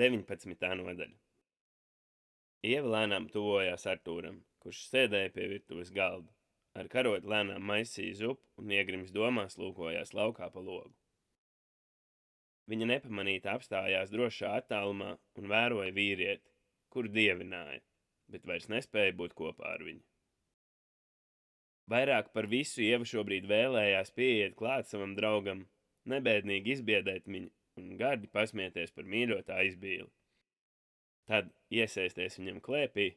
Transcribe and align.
19. 0.00 0.56
nodaļa. 0.80 1.16
Ieva 2.64 2.92
lēnām 2.94 3.26
tuvojās 3.28 3.82
Artūram, 3.90 4.38
kurš 4.64 4.86
sēdēja 4.88 5.32
pie 5.34 5.48
virtuves 5.50 5.90
galda. 5.92 6.32
Ar 6.72 6.88
karotu 6.88 7.28
lēnām 7.28 7.66
maisīja 7.68 8.14
zupu 8.22 8.62
un 8.62 8.72
iegrims 8.72 9.12
domās 9.12 9.58
lūkojās 9.60 10.14
laukā 10.16 10.48
pa 10.54 10.62
logu. 10.64 10.94
Viņa 12.72 12.88
nepamanīta 12.94 13.52
apstājās 13.58 14.14
drošā 14.14 14.54
attālumā 14.62 15.10
un 15.36 15.52
vēroja 15.52 15.92
vīrieti, 15.92 16.48
kuru 16.88 17.12
dievināja, 17.12 17.82
bet 18.32 18.48
vairs 18.48 18.70
nespēja 18.72 19.18
būt 19.20 19.36
kopā 19.36 19.74
ar 19.74 19.84
viņu. 19.84 20.04
Vairāk 21.92 22.32
par 22.32 22.48
visu 22.48 22.80
Ieva 22.86 23.04
šobrīd 23.04 23.52
vēlējās 23.52 24.16
pieiet 24.16 24.56
klāt 24.56 24.88
savam 24.88 25.12
draugam, 25.18 25.66
nebēdīgi 26.08 26.78
izbiedēt 26.78 27.28
viņu 27.28 27.52
un 27.78 27.96
gardi 28.00 28.30
pasmieties 28.32 28.94
par 28.96 29.06
mīļotā 29.06 29.60
izbīli. 29.68 30.08
Tad 31.30 31.50
iesaisties 31.70 32.40
viņam 32.40 32.58
klēpī, 32.64 33.10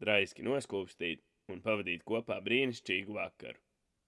draiski 0.00 0.44
noskūpstīt 0.46 1.24
un 1.52 1.60
pavadīt 1.64 2.06
kopā 2.08 2.38
brīnišķīgu 2.44 3.16
vakaru. 3.16 3.58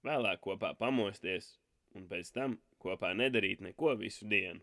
Vēlāk 0.07 0.41
kopā 0.47 0.73
pamosties 0.79 1.57
un 1.99 2.07
pēc 2.11 2.33
tam 2.35 2.59
kopā 2.83 3.13
nedarīt 3.19 3.61
neko 3.63 3.95
visu 4.01 4.27
dienu. 4.29 4.63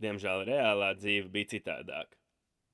Diemžēl 0.00 0.44
reālā 0.48 0.94
dzīve 0.96 1.28
bija 1.32 1.54
citādāka. 1.54 2.16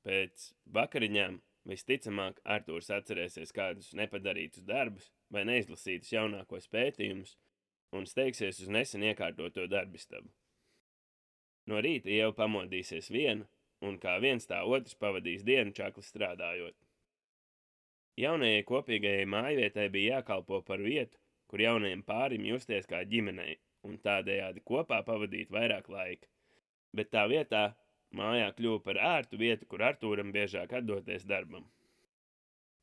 Pēc 0.06 0.50
vakariņām 0.74 1.40
visticamāk 1.66 2.38
Artūrs 2.56 2.92
atcerēsies 2.94 3.54
kādus 3.54 3.92
nepadarītus 3.98 4.66
darbus 4.66 5.10
vai 5.34 5.42
neizlasītus 5.48 6.12
jaunākos 6.14 6.68
pētījumus 6.70 7.34
un 7.96 8.06
steigsies 8.06 8.60
uz 8.62 8.70
nesen 8.70 9.06
iekārtoto 9.06 9.66
darbistabu. 9.70 10.30
No 11.66 11.82
rīta 11.82 12.12
jau 12.14 12.30
pamodīsies 12.36 13.10
viena, 13.10 13.46
un 13.82 13.98
kā 14.02 14.16
viens 14.22 14.46
tā 14.46 14.62
otrs 14.64 14.94
pavadīs 15.00 15.44
dienu 15.46 15.74
čakli 15.76 16.04
strādājot. 16.06 16.76
Jaunajai 18.16 18.62
kopīgajai 18.68 19.26
mājvietai 19.28 19.88
bija 19.92 20.18
jākalpo 20.20 20.62
par 20.64 20.80
vietu, 20.80 21.18
kur 21.50 21.60
jaunajam 21.60 22.02
pārim 22.06 22.46
justies 22.48 22.88
kā 22.88 23.02
ģimenei 23.10 23.58
un 23.86 23.98
tādējādi 24.02 24.62
kopā 24.66 25.02
pavadīt 25.06 25.50
vairāk 25.52 25.90
laika, 25.92 26.30
bet 26.96 27.10
tā 27.12 27.26
vietā 27.30 27.66
mājā 28.16 28.48
kļuva 28.56 28.82
par 28.86 29.00
ērtu 29.10 29.38
vietu, 29.42 29.68
kur 29.70 29.84
Artūram 29.90 30.32
biežāk 30.34 30.72
atdoties 30.80 31.26
darbam. 31.28 31.66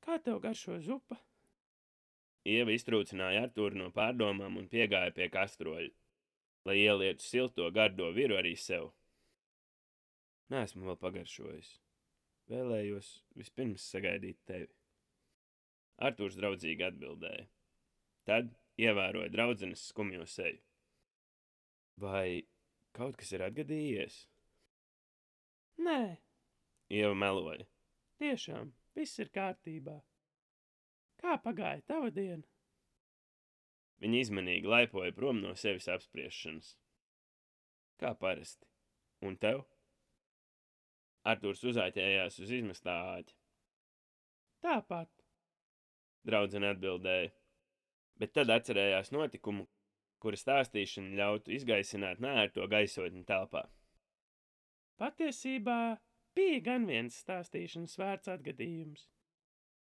Kā 0.04 0.20
tev 0.20 0.40
garšo 0.44 0.78
zupa? 0.84 1.18
Ieva 2.44 2.76
iztrūcināja 2.76 3.48
Artūru 3.48 3.80
no 3.80 3.90
pārdomām 3.96 4.60
un 4.60 4.68
piegāja 4.72 5.14
pie 5.16 5.30
kastroļa, 5.32 5.90
lai 6.66 6.78
ielietu 6.82 7.26
silto 7.26 7.70
gardo 7.76 8.12
viru 8.16 8.38
arī 8.40 8.54
sev. 8.60 8.92
Nē, 10.54 10.66
vēl 10.76 10.98
pagaršojis. 11.02 11.70
Vēlējos 12.52 13.10
vispirms 13.40 13.86
sagaidīt 13.94 14.40
tevi. 14.50 14.68
Artūrs 16.04 16.36
draudzīgi 16.40 16.84
atbildēja. 16.88 17.48
Tad 18.28 18.52
ievēroja 18.82 19.32
draudzenes 19.32 19.86
skumjo 19.90 20.26
seju. 20.28 20.60
Vai 22.04 22.44
kaut 22.98 23.18
kas 23.20 23.32
ir 23.36 23.44
atgadījies? 23.48 24.24
Nē, 25.84 26.18
Ieva 26.94 27.14
meloja. 27.18 27.66
tiešām 28.22 28.74
viss 28.96 29.20
ir 29.20 29.30
kārtībā. 29.34 29.96
Kā 31.18 31.38
pagāja 31.42 31.82
tava 31.88 32.12
diena? 32.14 32.44
Viņa 34.04 34.20
izmanīgi 34.20 34.68
laipoja 34.68 35.14
prom 35.16 35.38
no 35.40 35.54
sevis 35.56 35.88
apspriešanas. 35.92 36.74
Kā 38.02 38.12
parasti. 38.20 38.68
Un 39.24 39.38
tev? 39.40 39.62
Artūrs 41.24 41.64
uzāķējās 41.72 42.42
uz 42.44 42.52
izmestā 42.52 42.98
āķa. 43.14 43.38
Tāpat. 44.66 45.08
Draudzene 46.28 46.74
atbildēja, 46.74 47.32
bet 48.20 48.34
tad 48.36 48.52
atcerējās 48.52 49.14
notikumu, 49.16 49.70
kura 50.24 50.40
stāstīšana 50.40 51.16
ļautu 51.20 51.56
izgaisināt 51.56 52.20
nērto 52.24 52.68
gaisotni 52.72 53.24
telpā. 53.28 53.64
Patiesībā 55.00 55.80
bija 56.36 56.60
gan 56.68 56.88
viens 56.92 57.24
stāstīšanas 57.24 57.96
vērts 58.00 58.36
atgadījums. 58.36 59.08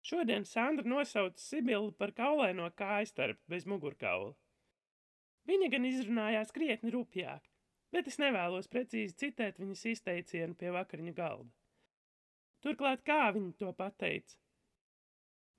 Šodien 0.03 0.44
Sandra 0.46 0.84
nosauca 0.90 1.40
Sibilu 1.40 1.94
par 1.96 2.12
kaulaino 2.12 2.68
kājstarpu 2.75 3.47
bez 3.47 3.64
mugurkaula. 3.69 4.34
Viņa 5.47 5.69
gan 5.72 5.88
izrunājās 5.88 6.52
krietni 6.56 6.91
rupjāk, 6.91 7.47
bet 7.96 8.09
es 8.12 8.19
nevēlos 8.19 8.68
precīzi 8.72 9.16
citēt 9.22 9.59
viņas 9.64 9.86
izteicienu 9.94 10.59
pie 10.59 10.74
vakariņu 10.75 11.16
galda. 11.16 11.52
Turklāt, 12.64 13.03
kā 13.08 13.31
viņa 13.36 13.56
to 13.59 13.72
pateica, 13.75 14.38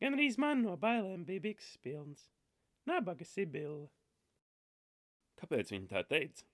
gan 0.01 0.17
arī 0.17 0.31
man 0.41 0.65
no 0.65 0.77
bailēm 0.81 1.25
bija 1.29 1.45
bikses 1.49 1.81
pilns. 1.85 2.29
Nabaga 2.89 3.25
Sibila. 3.25 3.89
Kāpēc 5.41 5.73
viņa 5.73 5.89
tā 5.89 6.05
teica? 6.09 6.45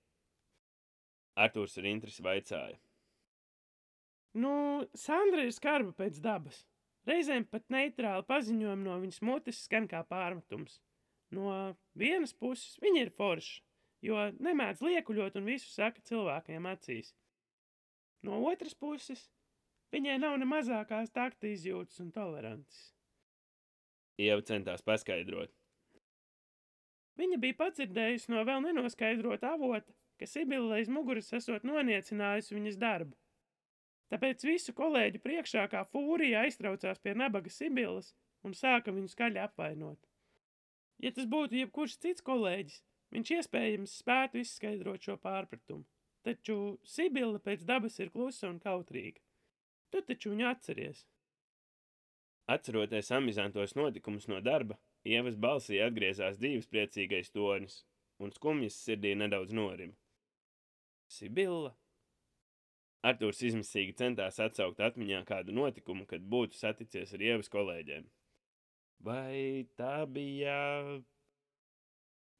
Artūrs 1.42 1.78
ar 1.78 1.86
interesi 1.90 2.22
vaicāja. 2.22 2.78
Nu, 4.38 4.52
Sandra 4.94 5.42
ir 5.42 5.54
skarba 5.54 5.90
pēc 5.96 6.20
dabas. 6.22 6.60
Reizēm 7.08 7.46
pat 7.48 7.64
neitrāli 7.72 8.26
paziņojumi 8.28 8.86
no 8.86 8.98
viņas 9.00 9.22
mutes 9.24 9.64
skan 9.64 9.88
kā 9.88 10.02
pārmetums. 10.06 10.80
No 11.34 11.74
vienas 11.98 12.34
puses 12.34 12.76
viņa 12.82 13.04
ir 13.06 13.12
forša, 13.16 13.60
jo 14.04 14.18
nemēdz 14.42 14.82
liekuļot 14.84 15.38
un 15.40 15.48
visu 15.48 15.70
saka 15.70 16.02
cilvēkiem 16.10 16.66
acīs. 16.68 17.14
No 18.26 18.42
otras 18.50 18.74
puses, 18.74 19.28
viņai 19.94 20.18
nav 20.20 20.36
ne 20.40 20.48
mazākās 20.48 21.14
takta 21.14 21.48
izjūtas 21.48 22.02
un 22.04 22.10
tolerances. 22.12 22.90
Ieva 24.20 24.44
centās 24.44 24.84
paskaidrot. 24.84 25.54
Viņa 27.20 27.38
bija 27.40 27.56
padzirdējusi 27.56 28.32
no 28.32 28.44
vēl 28.48 28.60
nenoskaidrota 28.64 29.54
avota, 29.56 29.92
ka 30.20 30.28
Sibila 30.28 30.76
aiz 30.76 30.88
muguras 30.92 31.32
esot 31.36 31.64
noniecinājusi 31.68 32.56
viņas 32.56 32.78
darbu. 32.80 33.16
Tāpēc 34.10 34.42
visu 34.46 34.74
kolēģu 34.74 35.20
priekšā 35.22 35.66
kā 35.70 35.84
fūrija 35.92 36.42
aiztraucās 36.46 36.98
pie 37.02 37.14
nabaga 37.14 37.50
Sibilas 37.52 38.10
un 38.46 38.56
sāka 38.58 38.94
viņu 38.94 39.12
skaļi 39.12 39.42
apvainot. 39.44 40.00
Ja 41.00 41.12
tas 41.16 41.28
būtu 41.30 41.56
jebkurš 41.60 41.96
cits 42.02 42.24
kolēģis, 42.26 42.80
viņš 43.14 43.32
iespējams 43.38 43.96
spētu 44.02 44.42
izskaidrot 44.42 45.06
šo 45.06 45.16
pārpratumu. 45.22 45.86
Taču 46.26 46.56
Sibila 46.84 47.40
pēc 47.40 47.64
dabas 47.64 47.96
ir 48.02 48.10
klusa 48.12 48.50
un 48.50 48.58
kautrīga. 48.60 49.22
Tu 49.90 50.02
taču 50.06 50.34
viņu 50.34 50.46
atceries. 50.50 51.06
Atceroties 52.50 53.10
amizantos 53.14 53.76
notikumus 53.78 54.26
no 54.28 54.40
darba, 54.44 54.76
Ievas 55.06 55.38
balsī 55.40 55.78
atgriezās 55.80 56.36
dzīves 56.36 56.68
priecīgais 56.68 57.30
tonis, 57.32 57.78
un 58.20 58.34
skumjas 58.34 58.76
sirdī 58.84 59.14
nedaudz 59.16 59.54
norima. 59.56 59.96
Sibilla! 61.08 61.72
Artūrs 63.06 63.40
izmisīgi 63.48 63.94
centās 63.96 64.38
atsaukt 64.44 64.80
atmiņā 64.84 65.22
kādu 65.28 65.54
notikumu, 65.56 66.04
kad 66.08 66.24
būtu 66.34 66.58
saticies 66.58 67.14
ar 67.16 67.22
Ievas 67.24 67.48
kolēģiem. 67.52 68.08
Vai 69.06 69.64
tā 69.80 70.04
bija... 70.04 70.56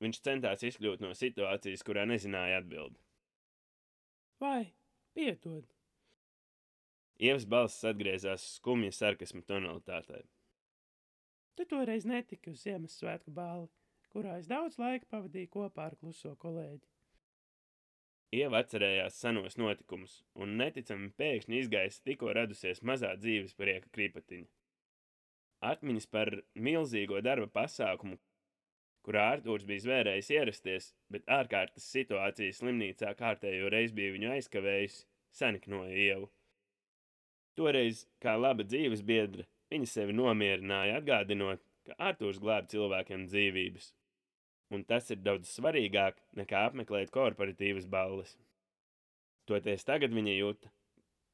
Viņš 0.01 0.21
centās 0.25 0.65
izkļūt 0.65 1.03
no 1.05 1.13
situācijas, 1.17 1.85
kurā 1.85 2.07
nezināja 2.09 2.61
atbildi. 2.61 3.01
Vai, 4.41 4.73
piedod! 5.17 5.67
Ievas 7.21 7.45
balss 7.45 7.85
atgriezās 7.85 8.45
skumja 8.57 8.93
sarkasma 8.97 9.43
tonalitātē. 9.49 10.23
Tu 11.57 11.67
toreiz 11.69 12.07
netiki 12.09 12.53
uz 12.55 12.63
Ziemassvētku 12.65 13.33
bāli, 13.37 13.69
kurā 14.13 14.39
es 14.41 14.49
daudz 14.49 14.79
laika 14.81 15.09
pavadīju 15.13 15.51
kopā 15.53 15.91
ar 15.91 15.97
kluso 16.01 16.33
kolēģi. 16.41 16.81
Ieva 18.31 18.61
atcerējās 18.63 19.17
senos 19.19 19.57
notikumus, 19.59 20.13
un 20.39 20.53
neticami 20.59 21.09
pēkšņi 21.19 21.57
izgaisa 21.65 22.03
tikko 22.07 22.31
radusies 22.37 22.83
mazā 22.87 23.17
dzīves 23.19 23.57
prieka 23.59 23.91
kripatiņa. 23.97 24.47
Atmiņas 25.71 26.07
par 26.15 26.31
milzīgo 26.55 27.19
darba 27.27 27.49
pasākumu, 27.59 28.21
kurā 29.05 29.25
Artūrs 29.35 29.67
bija 29.67 29.83
zvērējis 29.87 30.31
ierasties, 30.37 30.87
bet 31.11 31.27
ārkārtas 31.39 31.91
situācijas 31.91 32.63
slimnīcā 32.63 33.13
kārtējo 33.19 33.73
reizi 33.75 33.99
bija 33.99 34.15
viņu 34.15 34.31
aizkavējis, 34.37 35.01
saniknoja 35.41 35.99
Ievu. 36.07 36.31
Toreiz, 37.59 38.07
kā 38.23 38.37
laba 38.39 38.63
dzīves 38.63 39.03
biedra, 39.11 39.49
viņa 39.75 39.91
sevi 39.91 40.15
nomierināja, 40.15 41.03
atgādinot, 41.03 41.67
ka 41.89 41.99
Artūrs 42.13 42.39
glāb 42.39 42.71
cilvēkiem 42.71 43.27
dzīvības, 43.27 43.91
un 44.71 44.85
tas 44.87 45.11
ir 45.11 45.23
daudz 45.25 45.51
svarīgāk 45.51 46.21
nekā 46.39 46.67
apmeklēt 46.71 47.11
korporatīvas 47.15 47.89
balles. 47.91 48.37
Toties 49.51 49.87
tagad 49.87 50.15
viņa 50.15 50.37
jūta, 50.37 50.71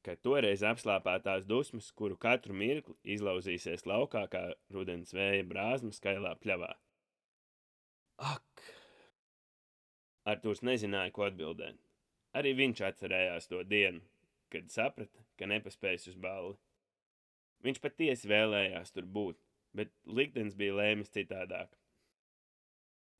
ka 0.05 0.15
toreiz 0.23 0.63
apslāpētās 0.65 1.45
dusmas, 1.45 1.91
kuru 1.91 2.17
katru 2.17 2.55
mirkli 2.57 2.95
izlauzīsies 3.15 3.85
laukā 3.89 4.25
kā 4.31 4.43
rudens 4.73 5.13
vēja 5.13 5.45
brāzma 5.47 5.93
skailā 5.93 6.33
pļavā. 6.41 6.71
Ak! 8.33 8.63
Artūrs 10.27 10.63
nezināja, 10.65 11.13
ko 11.15 11.27
atbildēt. 11.27 11.77
Arī 12.37 12.53
viņš 12.57 12.81
atcerējās 12.89 13.47
to 13.51 13.61
dienu, 13.63 14.01
kad 14.53 14.71
saprata, 14.71 15.23
ka 15.39 15.47
nepaspējas 15.49 16.09
uz 16.11 16.17
balli. 16.23 16.57
Viņš 17.65 17.79
patiesi 17.83 18.29
vēlējās 18.29 18.93
tur 18.95 19.07
būt, 19.17 19.39
bet 19.77 19.93
liktenis 20.19 20.57
bija 20.57 20.75
lēmis 20.79 21.13
citādāk. 21.13 21.71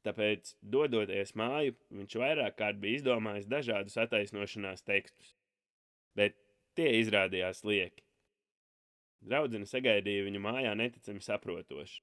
Tāpēc, 0.08 0.54
dodoties 0.62 1.34
māju, 1.36 1.74
viņš 1.92 2.14
vairāk 2.22 2.54
kārt 2.56 2.78
bija 2.80 3.02
izdomājis 3.02 3.50
dažādus 3.52 3.98
attaisnošanās 4.00 4.86
tekstus, 4.88 5.34
bet 6.16 6.38
tie 6.80 6.94
izrādījās 7.02 7.66
lieki. 7.68 8.06
Draudzene 9.28 9.68
sagaidīja 9.68 10.28
viņu 10.30 10.40
mājā 10.46 10.72
neticami 10.80 11.24
saprotoši. 11.26 12.00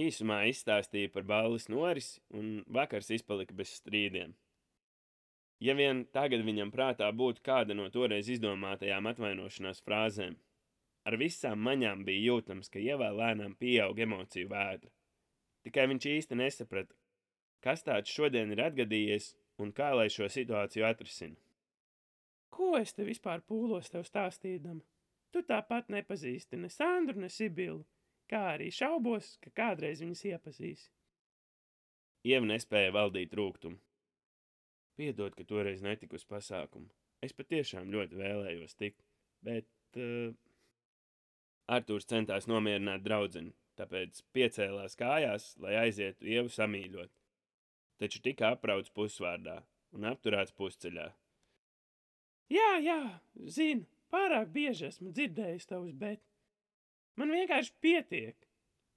Īsumā 0.00 0.42
izstāstīja 0.48 1.10
par 1.12 1.26
balles 1.28 1.68
norisi, 1.72 2.22
un 2.32 2.62
vakars 2.72 3.10
izpalika 3.18 3.56
bez 3.56 3.74
strīdiem. 3.82 4.32
Ja 5.60 5.72
vien 5.76 6.04
tagad 6.12 6.44
viņam 6.44 6.72
prātā 6.72 7.08
būtu 7.16 7.44
kāda 7.44 7.76
no 7.76 7.88
toreiz 7.92 8.28
izdomātajām 8.32 9.08
atvainošanās 9.12 9.80
frāzēm, 9.84 10.36
ar 11.08 11.16
visām 11.20 11.60
maņām 11.68 12.04
bija 12.08 12.32
jūtams, 12.32 12.68
ka 12.72 12.80
ievā 12.80 13.08
lēnām 13.12 13.56
pieaug 13.60 14.00
emociju 14.04 14.52
vētra. 14.52 14.92
Tikai 15.64 15.88
viņš 15.92 16.08
īsti 16.12 16.38
nesaprata, 16.38 16.94
kas 17.64 17.84
tāds 17.86 18.12
šodien 18.12 18.52
ir 18.52 18.62
atgadījies 18.66 19.32
un 19.62 19.72
kā 19.72 19.92
lai 19.96 20.08
šo 20.12 20.28
situāciju 20.32 20.86
atrisina. 20.88 21.36
Ko 22.52 22.76
es 22.78 22.94
te 22.96 23.04
vispār 23.04 23.42
pūlos 23.44 23.90
tev 23.92 24.06
stāstīdam? 24.08 24.80
Tu 25.34 25.42
tāpat 25.44 25.90
nepazīsti 25.92 26.56
ne 26.60 26.70
Sandru, 26.72 27.20
ne 27.20 27.28
Sibilu, 27.32 27.82
kā 28.30 28.42
arī 28.54 28.70
šaubos, 28.72 29.34
ka 29.42 29.52
kādreiz 29.60 30.00
viņas 30.00 30.24
iepazīsi. 30.30 30.86
Ieva 32.26 32.46
nespēja 32.48 32.94
valdīt 32.94 33.34
rūkumu. 33.36 33.78
Piedod, 34.96 35.34
ka 35.36 35.44
toreiz 35.44 35.82
netiku 35.84 36.16
uz 36.16 36.24
pasākumu. 36.24 36.88
Es 37.24 37.34
patiešām 37.36 37.90
ļoti 37.92 38.16
vēlējos 38.16 38.76
tikt, 38.80 39.04
bet 39.44 39.68
uh, 40.00 40.32
Arthurs 41.76 42.08
centās 42.08 42.48
nomierināt 42.48 43.04
draugu, 43.04 43.50
tāpēc 43.76 44.22
piecēlās 44.32 44.96
kājās, 44.96 45.52
lai 45.60 45.76
aizietu 45.84 46.28
ievu 46.32 46.52
samīļot. 46.52 47.12
Taču 48.00 48.20
tika 48.24 48.52
aprauts 48.54 48.92
pusvārdā 48.92 49.60
un 49.96 50.04
apturēts 50.10 50.54
pusceļā. 50.56 51.06
Jā, 52.52 52.70
jā, 52.84 52.98
zinu, 53.50 53.86
pārāk 54.12 54.52
bieži 54.54 54.90
esmu 54.90 55.10
dzirdējis 55.14 55.66
tavus, 55.70 55.94
bet 55.98 56.22
man 57.18 57.32
vienkārši 57.34 57.74
pietiek. 57.82 58.36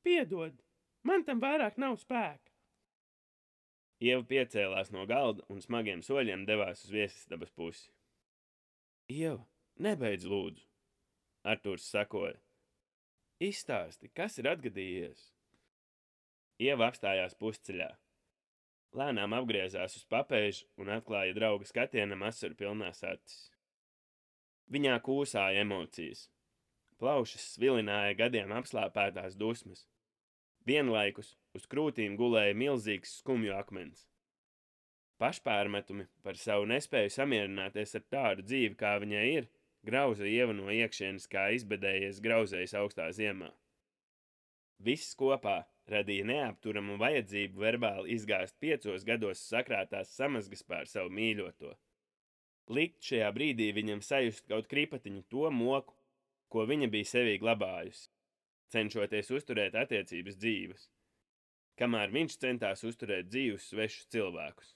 Piedod, 0.06 0.56
man 1.04 1.26
tam 1.28 1.42
vairāk 1.44 1.80
nav 1.82 1.98
spēka. 2.00 2.54
Ieva 4.00 4.24
piecēlās 4.24 4.94
no 4.96 5.04
galda 5.10 5.44
un 5.52 5.60
smagiem 5.64 6.04
soļiem 6.06 6.46
devās 6.48 6.86
uz 6.86 6.94
viesistabas 6.94 7.52
pusi. 7.52 7.90
Ieva, 9.12 9.42
nebeidz 9.82 10.28
lūdzu, 10.30 10.64
Artūrs 11.44 11.88
sakoja. 11.88 12.38
Izstāsti, 13.44 14.12
kas 14.16 14.38
ir 14.40 14.50
atgadījies? 14.52 15.30
Ieva 16.60 16.90
apstājās 16.92 17.36
pusceļā. 17.40 17.90
Lēnām 18.98 19.36
apgriezās 19.38 20.00
uz 20.00 20.06
papēža 20.10 20.66
un 20.82 20.90
atklāja 20.96 21.36
drauga 21.38 21.68
skatienam 21.70 22.24
asaru 22.26 22.58
pilnās 22.58 23.04
acis. 23.06 23.52
Viņā 24.74 24.96
kūsāja 25.06 25.62
emocijas. 25.62 26.28
Plaušas 27.00 27.46
svilināja 27.54 28.18
gadiem 28.18 28.52
apslāpētās 28.58 29.38
dusmas. 29.38 29.86
Vienlaikus 30.66 31.36
uz 31.56 31.70
krūtīm 31.70 32.18
gulēja 32.18 32.58
milzīgs 32.58 33.20
skumju 33.22 33.54
akmens. 33.56 34.08
Pašpārmetumi 35.22 36.08
par 36.24 36.38
savu 36.40 36.66
nespēju 36.72 37.14
samierināties 37.14 37.96
ar 38.00 38.06
tādu 38.14 38.46
dzīvi, 38.50 38.76
kā 38.80 38.98
viņai 39.04 39.26
ir, 39.38 39.50
grauza 39.86 40.28
ieva 40.28 40.56
no 40.56 40.70
iekšienes, 40.74 41.28
kā 41.30 41.50
izbedējies 41.56 42.22
grauzējs 42.26 42.76
augstā 42.82 43.10
ziemā. 43.16 43.50
Viss 44.80 45.16
kopā 45.20 45.62
radīja 45.94 46.28
neapturamu 46.30 46.98
vajadzību 47.02 47.64
verbāli 47.64 48.16
izgāzt 48.16 48.58
piecos 48.62 49.06
gados 49.08 49.42
sakrātās 49.52 50.14
samazgas 50.16 50.64
pār 50.64 50.90
savu 50.90 51.12
mīļoto. 51.16 51.74
Likt 52.70 53.02
šajā 53.10 53.32
brīdī 53.34 53.72
viņam 53.74 54.04
sajust 54.06 54.46
kaut 54.52 54.70
kripatiņu 54.70 55.26
to 55.30 55.50
moku, 55.52 55.98
ko 56.50 56.66
viņa 56.70 56.90
bija 56.94 57.10
sevī 57.16 57.40
glabājusi, 57.42 58.08
cenšoties 58.74 59.34
uzturēt 59.40 59.78
attiecības 59.78 60.38
dzīves 60.38 60.90
kamēr 61.80 62.12
viņš 62.12 62.38
centās 62.44 62.84
uzturēt 62.88 63.30
dzīvus 63.32 63.70
svešus 63.72 64.10
cilvēkus. 64.14 64.74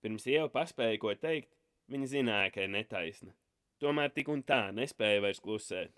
Pirms 0.00 0.26
ieva 0.30 0.48
paspēja 0.52 1.00
ko 1.02 1.14
teikt, 1.18 1.50
viņa 1.90 2.10
zināja, 2.14 2.52
ka 2.54 2.64
ir 2.64 2.72
netaisna. 2.72 3.34
Tomēr 3.82 4.12
tik 4.14 4.30
un 4.32 4.44
tā 4.46 4.68
nespēja 4.76 5.24
vairs 5.24 5.40
klusēt. 5.42 5.92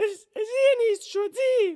Es, 0.00 0.22
es 0.38 0.52
ienīstu 0.66 1.10
šo 1.10 1.24
dzīvi, 1.32 1.74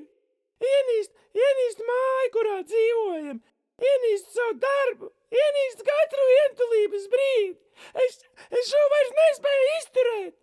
ienīstu, 0.65 1.21
ienīstu 1.37 1.87
māju, 1.91 2.33
kurā 2.37 2.57
dzīvojam, 2.71 3.43
ienīstu 3.91 4.35
savu 4.37 4.57
darbu, 4.65 5.13
ienīstu 5.43 5.87
katru 5.91 6.27
vientulības 6.33 7.07
brīdi. 7.13 7.61
Es, 8.07 8.19
es 8.51 8.73
šo 8.73 8.83
vairs 8.95 9.15
nespēju 9.21 9.71
izturēt. 9.77 10.37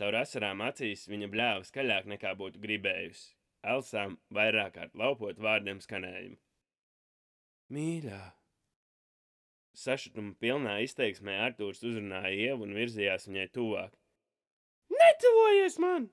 Caur 0.00 0.16
asarām 0.22 0.62
acīs 0.64 1.04
viņa 1.10 1.28
bļāva 1.28 1.64
skaļāk 1.68 2.06
nekā 2.14 2.32
būtu 2.38 2.62
gribējusi. 2.62 3.34
Elsām 3.70 4.16
vairāk 4.32 4.78
kārt 4.78 4.94
laupot 4.96 5.36
vārdiem 5.36 5.82
skanējumu. 5.84 6.38
Mīļā! 7.76 8.20
Sašutuma 9.76 10.32
pilnā 10.40 10.78
izteiksmē 10.84 11.36
Artūrs 11.44 11.84
uzrunāja 11.86 12.32
ievu 12.48 12.64
un 12.66 12.72
virzījās 12.78 13.28
viņai 13.28 13.46
tuvāk. 13.54 13.92
Netuvojies 14.90 15.78
man! 15.84 16.08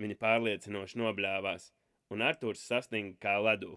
Viņa 0.00 0.16
pārliecinoši 0.18 0.98
nobļāvās, 0.98 1.68
un 2.14 2.24
Artūrs 2.26 2.64
sastinga 2.66 3.18
kā 3.22 3.36
ledū. 3.42 3.76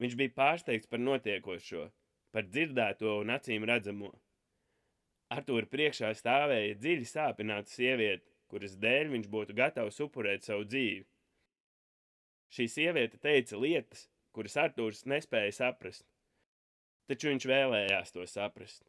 Viņš 0.00 0.14
bija 0.20 0.32
pārsteigts 0.36 0.88
par 0.88 1.00
notiekošo, 1.00 1.88
par 2.32 2.48
dzirdēto 2.48 3.18
un 3.22 3.32
acīm 3.32 3.64
redzamo. 3.68 4.12
Artūra 5.32 5.66
priekšā 5.72 6.12
stāvēja 6.16 6.76
dziļi 6.78 7.06
sāpināta 7.10 7.72
sieviete, 7.72 8.28
kuras 8.50 8.76
dēļ 8.82 9.12
viņš 9.14 9.30
būtu 9.32 9.56
gatavs 9.58 10.00
upurēt 10.04 10.46
savu 10.46 10.66
dzīvi. 10.68 11.06
Šī 12.54 12.68
sieviete 12.70 13.18
teica 13.18 13.58
lietas, 13.58 14.06
kuras 14.36 14.56
Arthurs 14.60 15.02
nespēja 15.10 15.54
saprast. 15.56 16.06
Taču 17.10 17.32
viņš 17.32 17.46
vēlējās 17.50 18.14
to 18.14 18.26
saprast. 18.30 18.84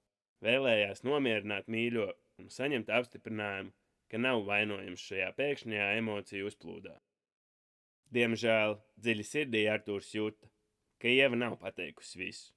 Vēlējās 0.45 1.01
nomierināt 1.07 1.69
mīļo 1.71 2.11
un 2.41 2.51
saņemt 2.53 2.91
apstiprinājumu, 2.93 3.73
ka 4.11 4.19
nav 4.21 4.43
vainojams 4.47 5.03
šajā 5.09 5.31
pēkšņajā 5.37 5.87
emociju 5.99 6.49
uzplūdā. 6.49 6.95
Diemžēl 8.15 8.77
dziļi 9.03 9.25
sirdī 9.27 9.65
Arthurs 9.71 10.13
jūta, 10.15 10.47
ka 11.01 11.11
Ieva 11.11 11.35
nav 11.35 11.57
pateikusi 11.61 12.21
visu. 12.21 12.53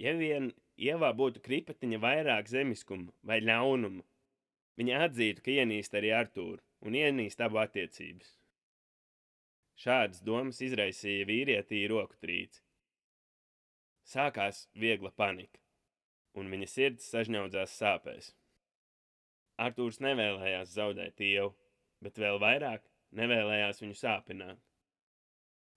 Ja 0.00 0.12
vien 0.18 0.50
Ievā 0.76 1.12
būtu 1.14 1.40
kripatiņa 1.40 2.00
vairāk 2.02 2.50
zemiskuma 2.50 3.12
vai 3.22 3.38
ļaunuma, 3.40 4.02
viņa 4.78 5.02
atzītu, 5.06 5.44
ka 5.44 5.54
ienīst 5.62 5.94
arī 5.94 6.10
Artūru 6.18 6.60
un 6.84 6.98
ienīst 6.98 7.40
abu 7.46 7.60
attiecības. 7.62 8.34
Šādas 9.78 10.22
domas 10.22 10.60
izraisīja 10.62 11.26
vīrietī 11.30 11.84
roku 11.90 12.18
trīci. 12.22 12.60
Sākās 14.04 14.66
viegla 14.76 15.10
panika, 15.16 15.58
un 16.36 16.50
viņa 16.52 16.68
sirds 16.68 17.06
sažņaudzās 17.14 17.78
sāpēs. 17.80 18.34
Artūrs 19.60 20.00
nevēlējās 20.02 20.74
zaudēt 20.74 21.20
ievu, 21.22 21.52
bet 22.02 22.18
vēl 22.18 22.40
vairāk 22.42 22.82
nevēlējās 23.14 23.82
viņu 23.84 23.98
sāpināt. 23.98 24.58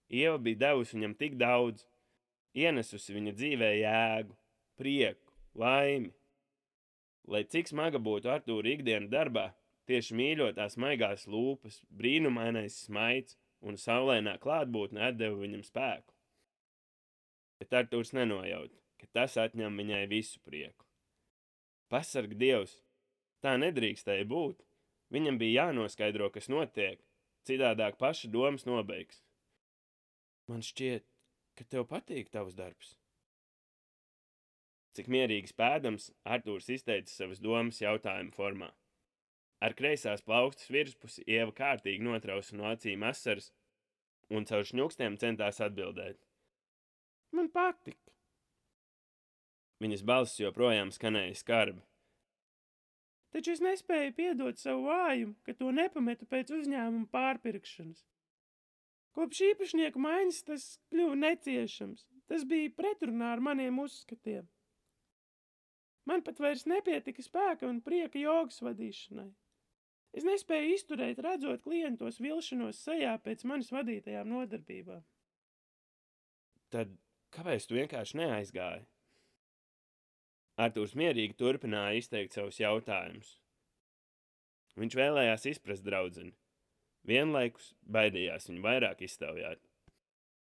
Ieva 0.10 0.38
bija 0.41 0.63
devusi 0.69 0.96
viņam 0.96 1.13
tik 1.19 1.36
daudz, 1.38 1.84
ienesusi 2.57 3.13
viņa 3.13 3.34
dzīvē 3.38 3.72
jēgu, 3.81 4.38
prieku, 4.79 5.34
laimi. 5.57 6.13
Lai 7.27 7.43
cik 7.43 7.69
smaga 7.69 8.00
būtu 8.00 8.31
Artūra 8.31 8.72
ikdienas 8.72 9.12
darbā, 9.12 9.50
tieši 9.88 10.15
mīļotās 10.15 10.77
maigās 10.79 11.27
lūpas, 11.27 11.81
brīnumainais 11.91 12.79
smaids 12.88 13.36
un 13.62 13.77
saulēnā 13.77 14.38
klātbūtne 14.41 15.10
atdeva 15.10 15.38
viņam 15.41 15.65
spēku. 15.67 16.15
Bet 17.60 17.74
Artūrs 17.74 18.13
nenojaut, 18.15 18.74
ka 19.01 19.10
tas 19.19 19.38
atņem 19.41 19.81
viņai 19.81 20.03
visu 20.10 20.39
prieku. 20.46 20.86
Pasarg 21.91 22.34
Dievs, 22.39 22.77
tā 23.48 23.56
nedrīkstēja 23.62 24.27
būt. 24.27 24.63
Viņam 25.16 25.39
bija 25.39 25.68
jānoskaidro, 25.68 26.27
kas 26.36 26.50
notiek, 26.51 27.00
citādāk 27.48 27.96
paša 28.01 28.27
domas 28.34 28.68
nobeigs. 28.68 29.22
Man 30.51 30.63
šķiet, 30.63 31.06
ka 31.56 31.68
tev 31.72 31.88
patīk 31.88 32.32
tavs 32.34 32.58
darbs. 32.60 32.98
Cik 34.98 35.08
mierīgi 35.13 35.51
spēdams, 35.51 36.10
Artūrs 36.25 36.68
izteica 36.74 37.12
savas 37.12 37.39
domas 37.44 37.80
jautājumu 37.84 38.34
formā. 38.36 38.72
Ar 39.63 39.74
kreisās 39.77 40.24
plaukstas 40.25 40.70
virspusi 40.74 41.24
ieva 41.25 41.54
kārtīgi 41.56 42.06
notrausa 42.06 42.58
no 42.58 42.68
acīm 42.70 43.06
asaras 43.08 43.51
un 44.34 44.46
caur 44.50 44.66
šņukstiem 44.70 45.18
centās 45.22 45.62
atbildēt. 45.63 46.20
Man 47.34 47.50
patika. 47.54 48.13
Viņas 49.82 50.04
balss 50.10 50.42
joprojām 50.42 50.92
skanēja 50.94 51.38
skarbi. 51.38 51.84
Taču 53.36 53.53
es 53.55 53.63
nespēju 53.63 54.13
piedot 54.17 54.60
savu 54.62 54.88
vājumu, 54.89 55.36
ka 55.46 55.55
to 55.57 55.72
nepametu 55.75 56.27
pēc 56.29 56.53
uzņēmuma 56.60 57.10
pārpirkšanas. 57.13 58.05
Kopš 59.17 59.41
īpašnieku 59.51 60.01
maiņas 60.01 60.43
tas 60.46 60.67
kļuva 60.91 61.17
neciešams. 61.24 62.05
Tas 62.27 62.43
bija 62.46 62.69
pretrunā 62.77 63.31
ar 63.34 63.41
maniem 63.41 63.79
uzskatiem. 63.81 64.46
Man 66.07 66.24
pat 66.24 66.39
vairs 66.39 66.67
nepietika 66.69 67.24
spēka 67.24 67.67
un 67.67 67.81
prieka 67.84 68.19
jogas 68.19 68.62
vadīšanai. 68.63 69.29
Es 70.17 70.25
nespēju 70.27 70.75
izturēt, 70.75 71.19
redzot 71.24 71.63
klientos 71.65 72.22
vilšanos 72.24 72.79
sejā 72.86 73.15
pēc 73.24 73.43
manis 73.50 73.74
vadītajām 73.74 74.29
nodarbībām. 74.31 75.01
Tad 76.74 76.93
kāpēc 77.36 77.67
tu 77.67 77.77
vienkārši 77.77 78.22
neaizgāji? 78.22 78.86
Artūrs 80.58 80.96
mierīgi 80.98 81.36
turpināja 81.38 82.00
izteikt 82.00 82.34
savus 82.34 82.58
jautājumus. 82.58 83.36
Viņš 84.78 84.96
vēlējās 84.98 85.46
izprast 85.52 85.86
draudzeni. 85.86 86.34
Vienlaikus 87.08 87.72
baidījās 87.86 88.50
viņu 88.50 88.64
vairāk 88.66 89.04
iztaujāt. 89.06 89.62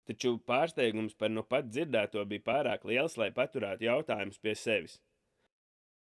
Taču 0.08 0.38
pārsteigums 0.50 1.18
par 1.20 1.30
nu 1.34 1.44
pat 1.46 1.68
dzirdēto 1.68 2.24
bija 2.32 2.46
pārāk 2.48 2.88
liels, 2.88 3.18
lai 3.20 3.28
paturētu 3.36 3.86
jautājumus 3.86 4.40
pie 4.42 4.56
sevis. 4.58 4.96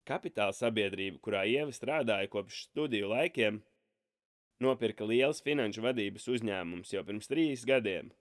Kapitāla 0.08 0.54
sabiedrība, 0.56 1.18
kurā 1.20 1.42
Ieva 1.50 1.74
strādāja 1.76 2.30
kopš 2.32 2.62
studiju 2.70 3.10
laikiem, 3.12 3.60
nopirka 4.64 5.10
liels 5.10 5.42
finanšu 5.44 5.84
vadības 5.84 6.30
uzņēmums 6.38 6.94
jau 6.94 7.04
pirms 7.10 7.34
trīs 7.34 7.66
gadiem. 7.68 8.14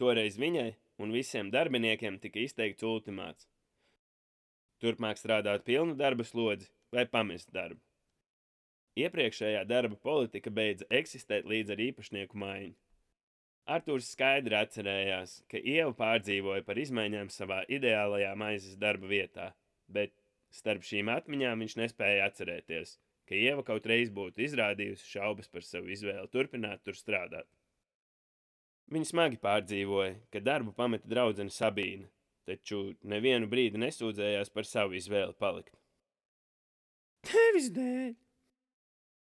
Toreiz 0.00 0.38
viņai 0.40 0.70
un 1.02 1.12
visiem 1.12 1.50
darbiniekiem 1.52 2.16
tika 2.22 2.40
izteikts 2.46 2.86
ultimāts 2.86 3.50
turpmāk 4.82 5.20
strādāt 5.20 5.64
pilnu 5.68 5.96
darba 5.98 6.24
slodzi 6.24 6.70
vai 6.92 7.06
pamest 7.10 7.52
darbu. 7.54 7.80
Iepriekšējā 8.96 9.62
darba 9.68 9.96
politika 10.00 10.50
beidza 10.50 10.86
eksistēt 10.98 11.44
līdz 11.48 11.74
ar 11.74 11.82
īpašnieku 11.90 12.38
maiņu. 12.40 12.76
Arthurs 13.66 14.12
skaidri 14.14 14.54
atcerējās, 14.56 15.40
ka 15.50 15.58
Ieva 15.58 15.90
pārdzīvoja 15.98 16.62
par 16.64 16.78
izmaiņām 16.78 17.32
savā 17.34 17.64
ideālajā 17.76 18.30
maizes 18.38 18.78
darba 18.78 19.10
vietā, 19.10 19.50
bet 19.90 20.14
starp 20.54 20.86
šīm 20.86 21.10
atmiņām 21.12 21.64
viņš 21.64 21.76
nespēja 21.82 22.28
atcerēties, 22.30 22.94
ka 23.26 23.34
Ieva 23.34 23.66
kaut 23.66 23.88
reiz 23.90 24.12
būtu 24.14 24.46
izrādījusi 24.46 25.10
šaubas 25.16 25.50
par 25.50 25.66
savu 25.66 25.90
izvēli 25.92 26.30
turpināt 26.32 26.84
tur 26.86 26.96
strādāt. 26.96 27.48
Viņa 28.94 29.10
smagi 29.10 29.40
pārdzīvoja, 29.42 30.14
ka 30.30 30.40
darbu 30.40 30.70
pameta 30.72 31.10
draudzene 31.10 31.50
Sabīna, 31.50 32.06
taču 32.46 32.80
nevienu 33.02 33.48
brīdi 33.50 33.80
nesūdzējās 33.82 34.52
par 34.54 34.68
savu 34.68 34.96
izvēli 34.98 35.34
palikt. 35.40 35.74
Tevis 37.26 37.72
dēļ! 37.74 38.14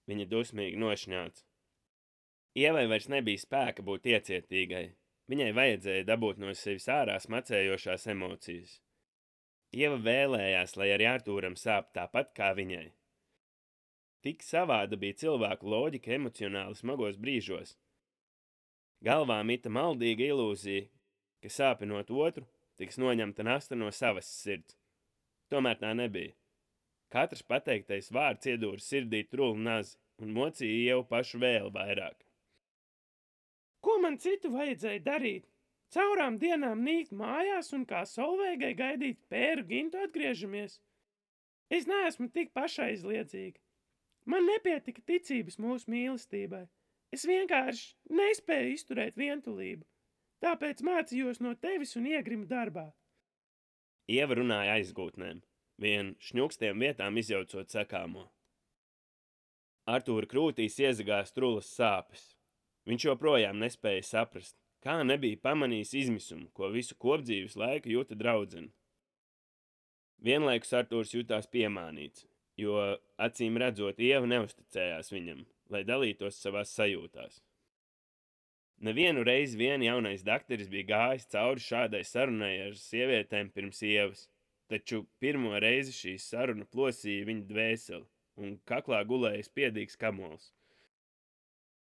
Viņa 0.08 0.26
dusmīgi 0.28 0.80
nošņāca. 0.80 1.44
Ievai 2.58 2.86
vairs 2.90 3.08
nebija 3.12 3.40
spēka 3.40 3.84
būt 3.84 4.08
iecietīgai. 4.12 4.86
Viņai 5.28 5.48
vajadzēja 5.56 6.06
dabūt 6.08 6.38
no 6.40 6.54
sevis 6.56 6.88
ārā 6.88 7.18
smacējošās 7.20 8.06
emocijas. 8.14 8.78
Ieva 9.76 9.98
vēlējās, 10.00 10.76
lai 10.80 10.88
arī 10.94 11.08
Artūram 11.10 11.56
sāp 11.60 11.92
tāpat 11.96 12.32
kā 12.36 12.54
viņai. 12.56 12.86
Tik 14.24 14.40
savāda 14.42 14.96
bija 14.98 15.18
cilvēku 15.20 15.68
loģika 15.68 16.14
emocionāli 16.16 16.78
smagos 16.78 17.20
brīžos. 17.20 17.76
Galvā 19.04 19.42
mita 19.46 19.70
maldīga 19.70 20.32
ilūzija, 20.32 20.88
ka 21.44 21.52
sāpinot 21.52 22.08
otru, 22.10 22.48
tiks 22.78 22.98
noņemta 23.02 23.46
nasta 23.46 23.78
no 23.78 23.90
savas 23.94 24.28
sirds. 24.30 24.76
Tomēr 25.52 25.78
tā 25.80 25.94
nebija. 25.96 26.34
Katrs 27.12 27.42
pateiktais 27.42 28.10
vārds 28.12 28.48
iedūra 28.52 28.82
sirdī 28.84 29.22
trūlu 29.32 29.60
nazi 29.64 29.96
un 30.22 30.34
mocīja 30.36 30.94
jau 30.94 31.04
pašu 31.08 31.40
vēl 31.40 31.70
vairāk. 31.74 32.18
Ko 33.84 33.96
man 34.02 34.18
citu 34.20 34.50
vajadzēja 34.52 35.04
darīt? 35.06 35.46
Caurām 35.94 36.36
dienām 36.42 36.82
nīkt 36.84 37.14
mājās 37.16 37.72
un 37.72 37.86
kā 37.88 38.02
solveigai 38.04 38.74
gaidīt 38.76 39.22
pēru 39.32 39.64
gintu 39.70 40.02
atgriežamies. 40.04 40.80
Es 41.72 41.86
neesmu 41.88 42.28
tik 42.34 42.52
pašaizliedzīga. 42.56 43.60
Man 44.28 44.44
nepietika 44.44 45.00
ticības 45.08 45.56
mūsu 45.62 45.88
mīlestībai. 45.94 46.66
Es 47.16 47.24
vienkārši 47.24 47.94
nespēju 48.18 48.74
izturēt 48.74 49.16
vientulību. 49.16 49.86
Tāpēc 50.44 50.82
mācījos 50.86 51.40
no 51.42 51.54
tevis 51.58 51.96
un 51.98 52.06
iegrimu 52.06 52.46
darbā. 52.46 52.86
Ieva 54.08 54.38
runāja 54.38 54.76
aizgūtnēm, 54.78 55.40
vien 55.82 56.14
šņukstiem 56.22 56.78
vietām 56.84 57.18
izjaucot 57.20 57.74
sakāmo. 57.74 58.28
Artūra 59.88 60.28
krūtīs 60.30 60.78
iezagās 60.84 61.34
trulas 61.34 61.68
sāpes. 61.74 62.22
Viņš 62.88 63.08
joprojām 63.08 63.58
nespēja 63.60 64.04
saprast, 64.04 64.56
kā 64.84 65.00
nebija 65.04 65.40
pamanījis 65.42 65.94
izmisumu, 66.04 66.48
ko 66.56 66.70
visu 66.72 66.96
kopdzīves 67.00 67.56
laiku 67.58 67.92
jūta 67.96 68.16
draudzene. 68.18 68.70
Vienlaikus 70.24 70.74
Artūrs 70.74 71.14
jutās 71.14 71.46
piemānīts, 71.50 72.26
jo 72.58 72.78
acīm 73.22 73.58
redzot, 73.60 74.00
Ieva 74.02 74.26
neusticējās 74.26 75.12
viņam, 75.14 75.44
lai 75.70 75.84
dalītos 75.86 76.40
savās 76.42 76.72
sajūtās. 76.74 77.42
Nevienu 78.78 79.24
reizi 79.26 79.58
vien 79.58 79.82
jaunais 79.82 80.22
dakteris 80.22 80.68
bija 80.70 80.86
gājis 80.92 81.26
cauri 81.32 81.62
šādai 81.62 82.04
sarunai 82.06 82.52
ar 82.68 82.76
sievietēm 82.78 83.50
pirms 83.50 83.82
ievas, 83.82 84.28
taču 84.70 85.02
pirmo 85.18 85.58
reizi 85.58 85.94
šī 85.96 86.14
saruna 86.22 86.66
plosīja 86.70 87.26
viņa 87.26 87.46
dvēseli, 87.48 88.06
un 88.38 88.54
kaklā 88.70 89.02
gulēja 89.08 89.48
spiedīgs 89.48 89.98
kamols. 89.98 90.52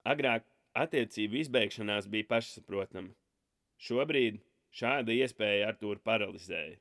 Agrāk 0.04 0.44
attiecību 0.84 1.40
izbeigšanās 1.46 2.10
bija 2.12 2.28
pašsaprotama. 2.34 3.16
Šobrīd 3.82 4.42
šāda 4.76 5.16
iespēja 5.16 5.72
Artūru 5.72 6.04
paralizēja. 6.04 6.76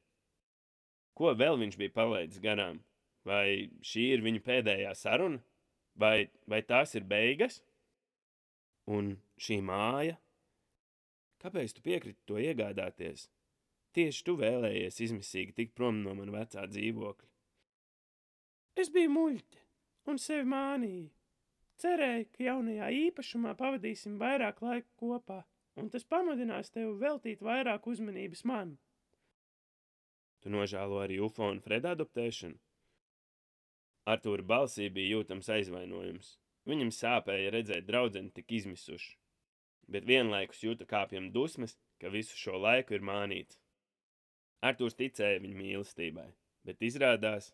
Ko 1.14 1.34
vēl 1.38 1.58
viņš 1.60 1.78
bija 1.78 1.94
palaidis 1.94 2.42
garām? 2.42 2.82
Vai 3.28 3.70
šī 3.84 4.10
ir 4.16 4.26
viņa 4.26 4.42
pēdējā 4.42 4.92
saruna? 4.96 5.38
Vai, 6.00 6.30
vai 6.48 6.62
tās 6.66 6.96
ir 6.96 7.04
beigas? 7.04 7.60
Un 8.90 9.14
šī 9.38 9.60
māja? 9.62 10.16
Kāpēc 11.40 11.76
tu 11.76 11.84
piekriti 11.84 12.20
to 12.28 12.40
iegādāties? 12.42 13.28
Tieši 13.96 14.24
tu 14.26 14.36
vēlējies 14.38 15.00
izmisīgi 15.06 15.54
tikt 15.56 15.76
prom 15.78 16.02
no 16.04 16.14
mana 16.18 16.34
vecā 16.40 16.66
dzīvokļa. 16.70 17.28
Es 18.80 18.90
biju 18.94 19.10
muļķe 19.14 19.62
un 20.10 20.20
sevi 20.22 20.46
mānīju. 20.50 21.08
Cerēju, 21.80 22.26
ka 22.34 22.44
jaunajā 22.44 22.90
īpašumā 23.06 23.54
pavadīsim 23.56 24.18
vairāk 24.20 24.60
laika 24.62 24.88
kopā, 25.00 25.38
un 25.80 25.88
tas 25.92 26.04
pamudinās 26.04 26.72
tevi 26.74 26.92
veltīt 27.00 27.40
vairāk 27.46 27.86
uzmanības 27.88 28.44
man. 28.50 28.74
Tu 30.40 30.52
nožēlo 30.52 31.00
arī 31.04 31.18
UFO 31.24 31.48
un 31.52 31.62
Freda 31.64 31.94
adoptēšanu? 31.96 32.58
Artūra 34.12 34.44
balsī 34.52 34.88
bija 34.92 35.16
jūtams 35.16 35.48
aizvainojums. 35.56 36.34
Viņam 36.70 36.92
sāpēja 36.94 37.50
redzēt 37.54 37.86
draugu 37.88 38.22
tik 38.34 38.52
izmisušu, 38.60 39.16
bet 39.90 40.06
vienlaikus 40.06 40.62
jūta 40.62 40.86
kāpjam 40.86 41.30
dusmas, 41.34 41.74
ka 41.98 42.12
visu 42.14 42.36
šo 42.38 42.60
laiku 42.62 42.94
ir 42.94 43.02
mānīts. 43.06 43.58
Artūrs 44.62 44.96
ticēja 44.98 45.40
viņa 45.42 45.56
mīlestībai, 45.56 46.28
bet 46.68 46.82
izrādās, 46.84 47.50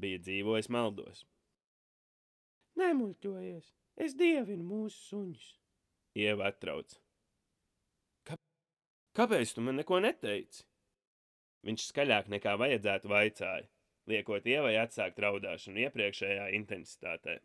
bija 0.00 0.20
dzīvojis 0.22 0.68
maldos. 0.72 1.24
Nemuļķojies, 2.80 3.72
es 4.04 4.14
dievinu 4.16 4.64
mūsu 4.68 5.00
suņus. 5.08 5.48
Ieva 6.22 6.50
atrauc. 6.52 6.94
Ka 8.28 8.36
kāpēc 9.16 9.54
tu 9.56 9.64
man 9.64 9.80
neko 9.80 10.00
neteici? 10.04 10.64
Viņš 11.66 11.88
skaļāk 11.90 12.28
nekā 12.32 12.54
vajadzētu 12.60 13.10
vaicāja, 13.12 13.68
liekot 14.10 14.46
Ievai 14.50 14.74
atsākt 14.82 15.20
raudāšanu 15.24 15.86
iepriekšējā 15.86 16.48
intensitātē. 16.58 17.38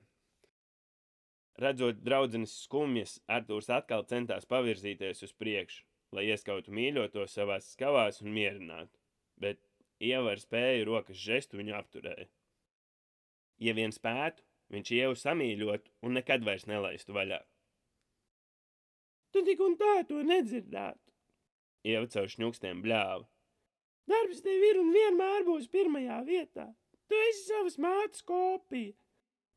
Redzot 1.57 2.03
draudzenes 2.05 2.53
skumjas, 2.63 3.15
Artūrs 3.33 3.69
atkal 3.73 4.03
centās 4.09 4.45
pavirzīties 4.45 5.23
uz 5.25 5.31
priekšu, 5.41 5.85
lai 6.13 6.27
ieskautu 6.29 6.73
mīļoto 6.73 7.25
savās 7.31 7.71
skavās 7.73 8.21
un 8.21 8.29
mierinātu, 8.35 8.93
bet 9.41 9.63
Ieva 9.97 10.35
ar 10.35 10.41
spēju 10.41 10.85
rokas 10.85 11.17
žestu 11.17 11.57
viņu 11.57 11.73
apturēja. 11.79 12.27
Ja 13.57 13.73
vien 13.73 13.89
spētu, 13.95 14.45
viņš 14.69 14.91
Ievu 14.99 15.17
samīļot 15.17 15.89
un 16.05 16.19
nekad 16.19 16.45
vairs 16.45 16.67
nelaistu 16.69 17.17
vaļā. 17.17 17.41
Tu 19.33 19.41
tik 19.47 19.63
un 19.65 19.73
tā 19.81 19.95
to 20.09 20.21
nedzirdētu. 20.21 21.01
Ieva 21.89 22.05
caur 22.13 22.29
šņukstiem 22.29 22.83
bļāva. 22.85 23.25
Darbs 24.07 24.43
tev 24.45 24.63
ir 24.63 24.77
un 24.79 24.93
vienmēr 24.93 25.43
būs 25.47 25.65
pirmajā 25.73 26.21
vietā. 26.27 26.67
Tu 27.09 27.17
esi 27.31 27.47
savas 27.47 27.77
mātes 27.81 28.21
kopija. 28.27 28.93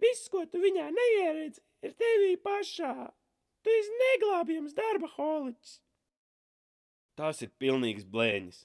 Viss, 0.01 0.31
ko 0.33 0.47
tu 0.49 0.63
viņā 0.63 0.89
neieredzi, 0.97 1.61
ir 1.87 1.95
tevī 2.01 2.35
pašā. 2.45 3.11
Tu 3.65 3.73
esi 3.77 3.97
neglābjams 4.03 4.77
darba 4.77 5.09
holiķis. 5.17 5.81
Tās 7.21 7.43
ir 7.45 7.51
pilnīgs 7.61 8.07
blēņas. 8.09 8.63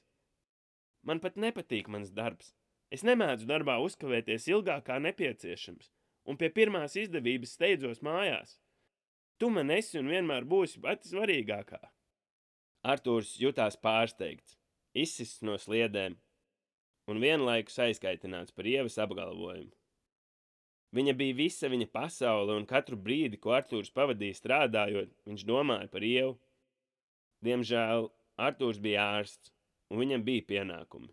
Man 1.06 1.20
pat 1.24 1.36
nepatīk 1.36 1.90
mans 1.92 2.14
darbs. 2.16 2.54
Es 2.94 3.04
nemēdzu 3.04 3.48
darbā 3.50 3.76
uzkavēties 3.84 4.48
ilgāk 4.54 4.86
kā 4.88 5.00
nepieciešams, 5.04 5.90
un 6.30 6.38
pie 6.40 6.50
pirmās 6.54 6.96
izdevības 7.02 7.58
steidzos 7.58 8.02
mājās. 8.06 8.56
Tu 9.42 9.50
man 9.52 9.74
esi 9.76 10.00
un 10.00 10.08
vienmēr 10.08 10.48
būsi 10.48 10.80
pati 10.82 11.12
svarīgākā. 11.12 11.82
Artūrs 12.88 13.34
jutās 13.42 13.76
pārsteigts, 13.82 14.56
izsists 14.94 15.44
no 15.44 15.58
sliedēm 15.60 16.16
un 17.12 17.22
vienlaikus 17.22 17.78
aizkaitināts 17.86 18.56
par 18.56 18.70
ievas 18.70 18.96
apgalvojumu. 19.02 19.74
Viņa 20.96 21.12
bija 21.20 21.36
visa 21.36 21.68
viņa 21.68 21.90
pasaule, 21.92 22.56
un 22.56 22.66
katru 22.70 22.96
brīdi, 22.96 23.40
ko 23.42 23.52
Artūrs 23.58 23.92
pavadīja 23.92 24.38
strādājot, 24.38 25.12
viņš 25.28 25.44
domāja 25.48 25.90
par 25.92 26.06
ievu. 26.08 26.38
Diemžēl 27.44 28.08
Artūrs 28.40 28.80
bija 28.84 29.04
ārsts, 29.18 29.52
un 29.92 30.00
viņam 30.00 30.24
bija 30.24 30.46
pienākumi. 30.54 31.12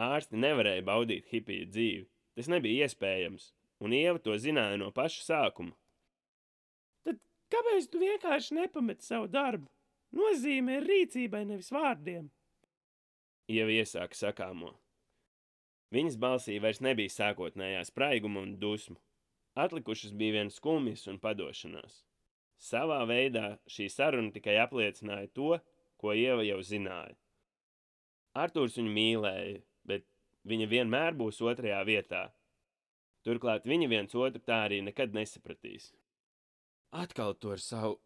Ārsti 0.00 0.40
nevarēja 0.42 0.82
baudīt 0.86 1.30
hipiju 1.30 1.68
dzīvi, 1.70 2.06
tas 2.38 2.50
nebija 2.50 2.86
iespējams, 2.88 3.50
un 3.84 3.94
ieva 3.94 4.18
to 4.22 4.34
zināja 4.40 4.78
no 4.80 4.90
paša 4.96 5.22
sākuma. 5.26 5.74
Tad 7.06 7.20
kāpēc 7.52 7.88
tu 7.90 8.02
vienkārši 8.02 8.58
nepameti 8.58 9.06
savu 9.06 9.30
darbu? 9.30 9.68
Nozīme 10.16 10.80
ir 10.80 10.86
rīcībai, 10.90 11.44
nevis 11.46 11.70
vārdiem. 11.70 12.30
Ieva 13.50 13.74
iesāka 13.74 14.18
sakāmo. 14.18 14.72
Viņas 15.94 16.18
balsī 16.22 16.60
vairs 16.62 16.78
nebija 16.84 17.10
sākotnējā 17.10 17.82
spraiguma 17.88 18.44
un 18.44 18.54
dusmu. 18.62 18.98
Atlikušas 19.58 20.12
bija 20.14 20.38
viens 20.38 20.58
skumjas 20.60 21.08
un 21.10 21.18
padošanās. 21.18 22.04
Savā 22.60 23.00
veidā 23.08 23.56
šī 23.66 23.88
saruna 23.90 24.30
tikai 24.34 24.58
apliecināja 24.62 25.30
to, 25.34 25.56
ko 25.98 26.12
Ieva 26.14 26.44
jau 26.46 26.60
zināja. 26.62 27.16
Artūrs 28.38 28.76
viņu 28.78 28.92
mīlēja, 28.94 29.62
bet 29.88 30.06
viņa 30.46 30.68
vienmēr 30.70 31.16
būs 31.18 31.40
otrajā 31.42 31.80
vietā. 31.88 32.28
Turklāt 33.26 33.66
viņi 33.68 33.88
viens 33.90 34.14
otru 34.14 34.40
tā 34.44 34.62
arī 34.68 34.78
nekad 34.84 35.16
nesapratīs. 35.16 35.90
Atkal 36.94 37.34
to 37.34 37.56
ar 37.56 37.62
savu. 37.64 37.98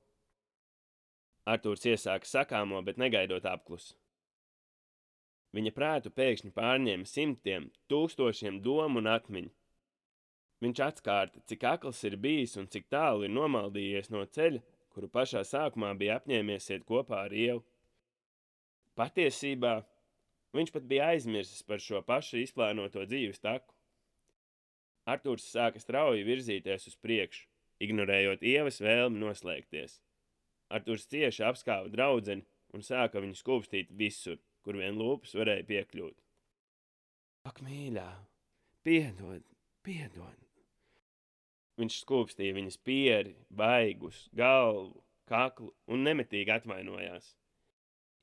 Artūrs 1.45 1.85
iesāka 1.85 2.29
sakāmo, 2.29 2.81
bet 2.85 2.97
negaidot 2.97 3.45
apklusu. 3.45 3.93
Viņa 5.55 5.71
prātu 5.75 6.11
pēkšņi 6.11 6.51
pārņēma 6.55 7.07
simtiem, 7.07 7.69
tūkstošiem 7.91 8.59
domu 8.63 8.99
un 8.99 9.09
atmiņu. 9.13 9.53
Viņš 10.65 10.81
atkārta, 10.83 11.43
cik 11.47 11.67
akls 11.71 12.01
ir 12.09 12.17
bijis 12.19 12.57
un 12.59 12.67
cik 12.73 12.89
tālu 12.91 13.27
ir 13.27 13.31
nomaldījies 13.35 14.11
no 14.11 14.25
ceļa, 14.37 14.63
kuru 14.95 15.11
pašā 15.15 15.45
sākumā 15.47 15.93
bija 16.01 16.17
apņēmies 16.19 16.71
iet 16.73 16.87
kopā 16.89 17.21
ar 17.29 17.35
ievu. 17.35 17.63
Patiesībā 18.99 19.75
viņš 20.57 20.73
pat 20.75 20.89
bija 20.91 21.11
aizmirsis 21.13 21.63
par 21.69 21.83
šo 21.83 22.01
pašu 22.07 22.41
izplānoto 22.43 23.05
dzīves 23.07 23.43
taku. 23.43 23.75
Artūrs 25.11 25.47
sāka 25.53 25.83
strauji 25.83 26.25
virzīties 26.27 26.89
uz 26.91 26.97
priekšu, 27.03 27.47
ignorējot 27.85 28.43
ievas 28.43 28.81
vēlmi 28.83 29.21
noslēgties. 29.21 30.01
Artūrs 30.75 31.07
cieši 31.11 31.45
apskāva 31.47 31.93
draudzeni 31.93 32.47
un 32.75 32.83
sāka 32.83 33.21
viņu 33.23 33.39
skūpstīt 33.39 33.93
visur 33.95 34.41
kur 34.65 34.81
vien 34.81 34.97
lūpas 35.01 35.35
varēja 35.39 35.67
piekļūt. 35.71 36.17
Ak, 37.51 37.61
mīļā, 37.65 38.09
piedod, 38.87 39.45
piedod! 39.85 40.41
Viņš 41.81 41.97
skūpstīja 42.05 42.55
viņas 42.57 42.77
pieri, 42.87 43.35
baigus, 43.51 44.29
galvu, 44.39 45.03
kaklu 45.29 45.73
un 45.91 46.05
nemitīgi 46.07 46.55
atvainojās. 46.55 47.33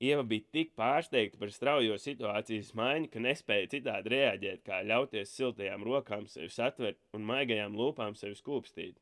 Ieva 0.02 0.24
bija 0.26 0.48
tik 0.56 0.72
pārsteigta 0.80 1.38
par 1.38 1.52
straujo 1.54 1.98
situācijas 2.02 2.72
maiņu, 2.80 3.10
ka 3.14 3.22
nespēja 3.22 3.68
citādi 3.76 4.14
reaģēt, 4.16 4.64
kā 4.66 4.80
ļauties 4.92 5.36
siltajām 5.38 5.86
rokām 5.86 6.26
sevi 6.32 6.50
satvert 6.50 6.98
un 7.14 7.28
maigajām 7.28 7.78
lūpām 7.78 8.18
sevi 8.18 8.40
skūpstīt. 8.40 8.98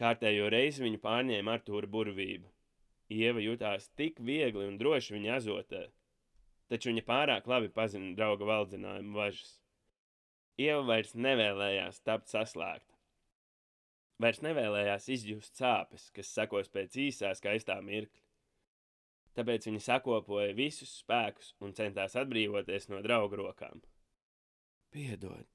Kārtējo 0.00 0.48
reizi 0.54 0.86
viņu 0.86 1.02
pārņēma 1.04 1.58
Artūra 1.58 1.90
burvība. 1.90 2.48
Ieva 3.12 3.42
jutās 3.44 3.90
tik 3.98 4.22
viegli 4.24 4.64
un 4.70 4.78
droši 4.80 5.16
viņa 5.16 5.36
azotē, 5.36 5.84
taču 6.72 6.92
viņa 6.92 7.04
pārāk 7.08 7.48
labi 7.50 7.72
pazina 7.72 8.14
drauga 8.16 8.46
valdzinājumu 8.48 9.16
važas. 9.16 9.56
Ieva 10.58 10.82
vairs 10.88 11.14
nevēlējās 11.14 12.00
tapt 12.06 12.30
saslēgta. 12.32 12.96
Vairs 14.18 14.40
nevēlējās 14.42 15.04
izjust 15.14 15.60
sāpes, 15.60 16.08
kas 16.14 16.32
sekos 16.34 16.70
pēc 16.74 16.96
īsā 17.04 17.30
skaistā 17.38 17.76
mirkļa. 17.86 18.24
Tāpēc 19.38 19.68
viņa 19.68 19.82
sakopoja 19.84 20.56
visus 20.58 20.96
spēkus 21.04 21.52
un 21.62 21.76
centās 21.78 22.16
atbrīvoties 22.18 22.88
no 22.90 22.98
drauga 23.04 23.38
rokām. 23.38 23.84
Piedod! 24.90 25.46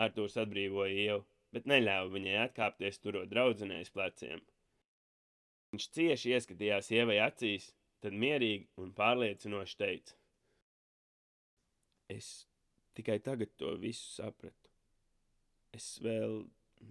Artūrs 0.00 0.38
atbrīvoja 0.40 0.94
Ievu, 1.02 1.26
bet 1.52 1.68
neļāva 1.68 2.08
viņai 2.14 2.38
atkāpties 2.46 3.02
turot 3.02 3.28
draudzenēs 3.28 3.92
pleciem. 3.92 4.40
Viņš 5.72 5.88
cieši 5.96 6.32
ieskatījās 6.38 6.88
Ievai 6.96 7.18
acīs 7.26 7.68
tad 8.02 8.16
mierīgi 8.18 8.68
un 8.82 8.92
pārliecinoši 8.96 9.78
teica: 9.78 10.16
Es 12.12 12.46
tikai 12.98 13.18
tagad 13.24 13.54
to 13.56 13.76
visu 13.80 14.08
sapratu. 14.18 14.70
Es 15.72 15.94
vēl 16.04 16.42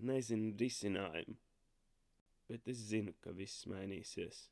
nezinu 0.02 0.56
risinājumu, 0.58 1.36
bet 2.50 2.70
es 2.72 2.80
zinu, 2.90 3.14
ka 3.22 3.34
viss 3.38 3.68
mainīsies. 3.70 4.48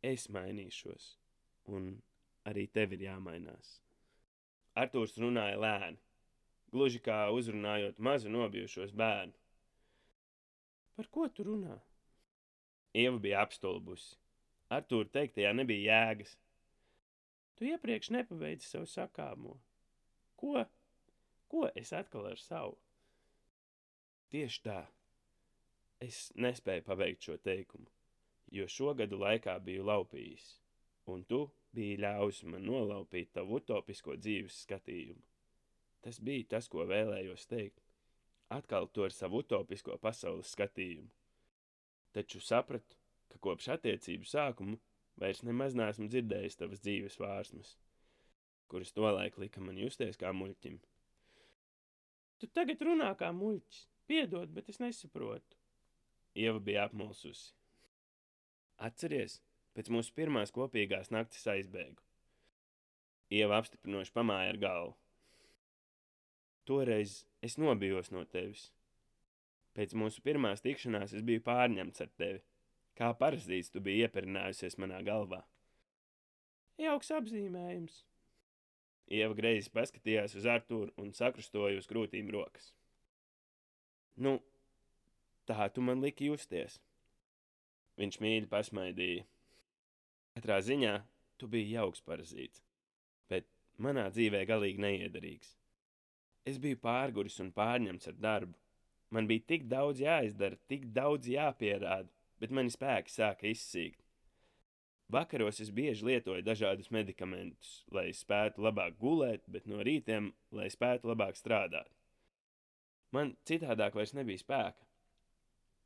Es 0.00 0.30
mainīšos, 0.32 1.10
un 1.68 1.90
arī 2.48 2.64
tev 2.72 2.94
ir 2.96 3.04
jāmainās. 3.10 3.74
Arthurs 4.80 5.18
runāja 5.20 5.58
lēni, 5.60 6.00
gluži 6.72 7.02
kā 7.04 7.26
uzrunājot 7.34 8.00
mazu 8.00 8.32
nobijušos 8.32 8.94
bērnu. 8.96 9.36
Par 10.96 11.08
ko 11.12 11.28
tu 11.28 11.44
runā? 11.44 11.76
Ieva 12.96 13.20
bija 13.22 13.44
apstulbusi. 13.44 14.19
Artūra 14.70 15.10
teiktajā 15.16 15.50
nebija 15.56 15.96
jēgas. 15.96 16.36
Tu 17.58 17.66
iepriekš 17.72 18.12
nepabeidzi 18.14 18.68
savu 18.68 18.86
sakāmo. 18.86 19.56
Ko? 20.38 20.62
Ko 21.50 21.66
es 21.74 21.90
atkal 21.96 22.28
ar 22.30 22.38
savu? 22.38 22.76
Tieši 24.30 24.62
tā. 24.64 24.78
Es 26.00 26.28
nespēju 26.38 26.84
pabeigt 26.86 27.26
šo 27.26 27.34
teikumu, 27.44 27.90
jo 28.54 28.68
šo 28.70 28.94
gadu 28.96 29.18
laikā 29.20 29.56
biju 29.66 29.82
laupījis, 29.88 30.46
un 31.12 31.26
tu 31.28 31.42
biji 31.76 31.98
ļāvis 32.00 32.44
man 32.48 32.64
nolaupīt 32.64 33.34
tavu 33.34 33.58
utopisko 33.58 34.14
dzīves 34.16 34.62
skatījumu. 34.64 35.20
Tas 36.00 36.22
bija 36.24 36.46
tas, 36.54 36.70
ko 36.72 36.86
vēlējos 36.88 37.44
teikt. 37.50 37.82
Atkal 38.54 38.88
to 38.94 39.04
ar 39.04 39.12
savu 39.12 39.42
utopisko 39.44 39.98
pasaules 40.00 40.54
skatījumu. 40.54 41.10
Taču 42.16 42.40
sapratu, 42.42 42.96
ka 43.30 43.40
kopš 43.42 43.70
attiecību 43.76 44.28
sākuma 44.28 44.78
vairs 45.20 45.44
nemaz 45.46 45.76
neesmu 45.78 46.08
dzirdējis 46.10 46.58
tavas 46.60 46.82
dzīves 46.84 47.18
vārsmas, 47.20 47.74
kuras 48.70 48.92
tolaik 48.96 49.38
lika 49.42 49.62
man 49.64 49.78
justies 49.80 50.18
kā 50.20 50.32
muļķim. 50.36 50.80
Tu 52.40 52.48
tagad 52.56 52.82
runā 52.86 53.12
kā 53.20 53.30
muļķis. 53.36 53.86
Piedod, 54.10 54.50
bet 54.50 54.70
es 54.72 54.80
nesaprotu. 54.82 55.58
Ieva 56.34 56.58
bija 56.58 56.86
apmulsusi. 56.88 57.52
Atceries, 58.80 59.36
pēc 59.76 59.90
mūsu 59.92 60.14
pirmās 60.16 60.50
kopīgās 60.54 61.12
naktis 61.14 61.44
aizbēgu. 61.52 62.00
Ieva 63.30 63.60
apstiprinoši 63.60 64.14
pamāja 64.16 64.54
ar 64.54 64.58
galvu. 64.62 64.96
Toreiz 66.66 67.20
es 67.44 67.58
nobijos 67.60 68.10
no 68.14 68.24
tevis. 68.24 68.70
Pēc 69.76 69.94
mūsu 69.94 70.22
pirmās 70.26 70.64
tikšanās 70.64 71.14
es 71.14 71.22
biju 71.26 71.44
pārņemts 71.46 72.02
ar 72.02 72.10
tevi. 72.18 72.42
Kā 73.00 73.14
parazīts 73.16 73.72
tu 73.72 73.80
biji 73.80 74.04
ieperinājusies 74.04 74.76
manā 74.76 74.98
galvā. 75.00 75.40
Jauks 76.80 77.08
apzīmējums. 77.16 77.94
Ieva 79.10 79.34
greizi 79.38 79.72
paskatījās 79.72 80.36
uz 80.36 80.44
Artūru 80.44 80.92
un 81.00 81.14
sakrustoja 81.16 81.80
uz 81.80 81.88
krūtīm 81.88 82.28
rokas. 82.34 82.74
Nu, 84.20 84.36
tā 85.48 85.70
tu 85.72 85.80
man 85.80 86.04
liki 86.04 86.28
justies. 86.28 86.76
Viņš 87.96 88.20
mīļi 88.20 88.50
pasmaidīja. 88.52 89.24
Katrā 90.36 90.60
ziņā 90.68 90.92
tu 91.40 91.48
biji 91.48 91.74
jauks 91.78 92.04
parazīts, 92.04 92.60
bet 93.32 93.48
manā 93.80 94.06
dzīvē 94.12 94.44
galīgi 94.52 94.84
neiederīgs. 94.84 95.56
Es 96.44 96.60
biju 96.60 96.78
pārguris 96.84 97.40
un 97.40 97.48
pārņemts 97.56 98.12
ar 98.12 98.20
darbu. 98.28 98.56
Man 99.10 99.26
bija 99.26 99.48
tik 99.54 99.66
daudz 99.72 100.04
jāizdara, 100.04 100.60
tik 100.70 100.86
daudz 100.94 101.32
jāpierāda, 101.32 102.12
bet 102.40 102.54
mani 102.54 102.72
spēki 102.72 103.12
sāka 103.12 103.48
izsīkt. 103.50 104.00
Vakaros 105.10 105.58
es 105.62 105.72
bieži 105.74 106.06
lietoju 106.06 106.42
dažādus 106.46 106.90
medikamentus, 106.94 107.80
lai 107.90 108.10
spētu 108.14 108.62
labāk 108.62 108.94
gulēt, 109.00 109.42
bet 109.50 109.66
no 109.66 109.82
rītiem, 109.82 110.30
lai 110.54 110.68
spētu 110.70 111.10
labāk 111.10 111.38
strādāt. 111.38 111.90
Man 113.10 113.34
citādāk 113.48 113.96
vairs 113.98 114.14
nebija 114.14 114.38
spēka. 114.38 114.86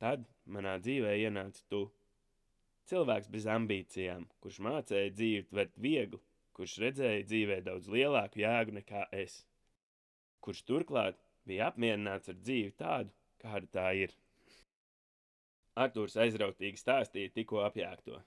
Tad 0.02 0.26
manā 0.44 0.76
dzīvē 0.82 1.14
ienāca 1.22 1.62
tu. 1.72 1.86
Cilvēks 2.90 3.30
bez 3.32 3.46
ambīcijām, 3.48 4.26
kurš 4.44 4.58
mācīja 4.66 5.12
dzīvi 5.14 5.46
tvert 5.48 5.78
viegli, 5.80 6.20
kurš 6.52 6.74
redzēja 6.82 7.24
dzīvē 7.30 7.62
daudz 7.64 7.88
lielāku 7.88 8.42
jēgu 8.42 8.76
nekā 8.76 9.06
es, 9.22 9.38
kurš 10.44 10.60
turklāt 10.68 11.16
bija 11.48 11.70
apmierināts 11.70 12.28
ar 12.28 12.36
dzīvi 12.42 12.74
tādu, 12.76 13.14
kāda 13.40 13.70
tā 13.78 13.86
ir. 14.04 14.12
Artūrs 15.74 16.14
aizrautīgi 16.22 16.78
stāstīja 16.78 17.32
tikko 17.34 17.64
apjākto. 17.66 18.20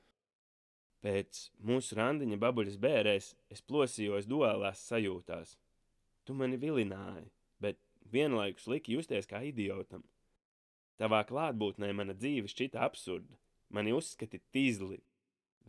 Pēc 1.05 1.39
mūsu 1.63 1.95
randiņa 1.95 2.39
babuļas 2.41 2.75
bērēs 2.83 3.29
es 3.53 3.61
plosījos 3.63 4.27
duālās 4.27 4.81
sajūtās. 4.89 5.53
Tu 6.27 6.35
mani 6.35 6.57
vilināji, 6.59 7.29
bet 7.63 7.79
vienlaikus 8.11 8.67
liki 8.67 8.97
justies 8.97 9.29
kā 9.29 9.39
idiotam. 9.47 10.03
Tavā 10.99 11.21
klātbūtnē 11.29 11.93
mana 11.95 12.15
dzīve 12.17 12.49
šķita 12.51 12.81
absurda, 12.83 13.37
mani 13.71 13.93
uzskati 13.95 14.41
tīzli, 14.51 14.97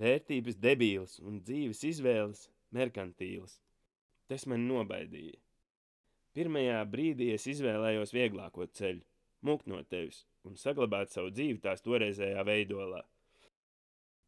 vērtības 0.00 0.58
debīlas 0.58 1.18
un 1.22 1.42
dzīves 1.44 1.84
izvēles 1.92 2.48
merkantīlas. 2.74 3.60
Tas 4.26 4.48
man 4.50 4.66
nobaidīja. 4.66 5.38
Pirmajā 6.34 6.80
brīdī 6.90 7.30
es 7.36 7.46
izvēlējos 7.50 8.16
vieglāko 8.16 8.66
ceļu, 8.80 9.04
mūkt 9.46 9.70
no 9.70 9.78
tevis 9.86 10.24
un 10.48 10.56
saglabāt 10.60 11.12
savu 11.12 11.30
dzīvi 11.34 11.60
tās 11.64 11.84
toreizējā 11.84 12.44
veidolā. 12.48 13.02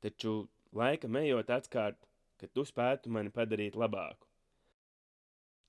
Taču 0.05 0.49
laika 0.77 1.09
ejot 1.21 1.51
atkārt, 1.51 2.09
ka 2.41 2.49
tu 2.49 2.65
spētu 2.65 3.13
mani 3.13 3.33
padarīt 3.35 3.77
labāku. 3.77 4.27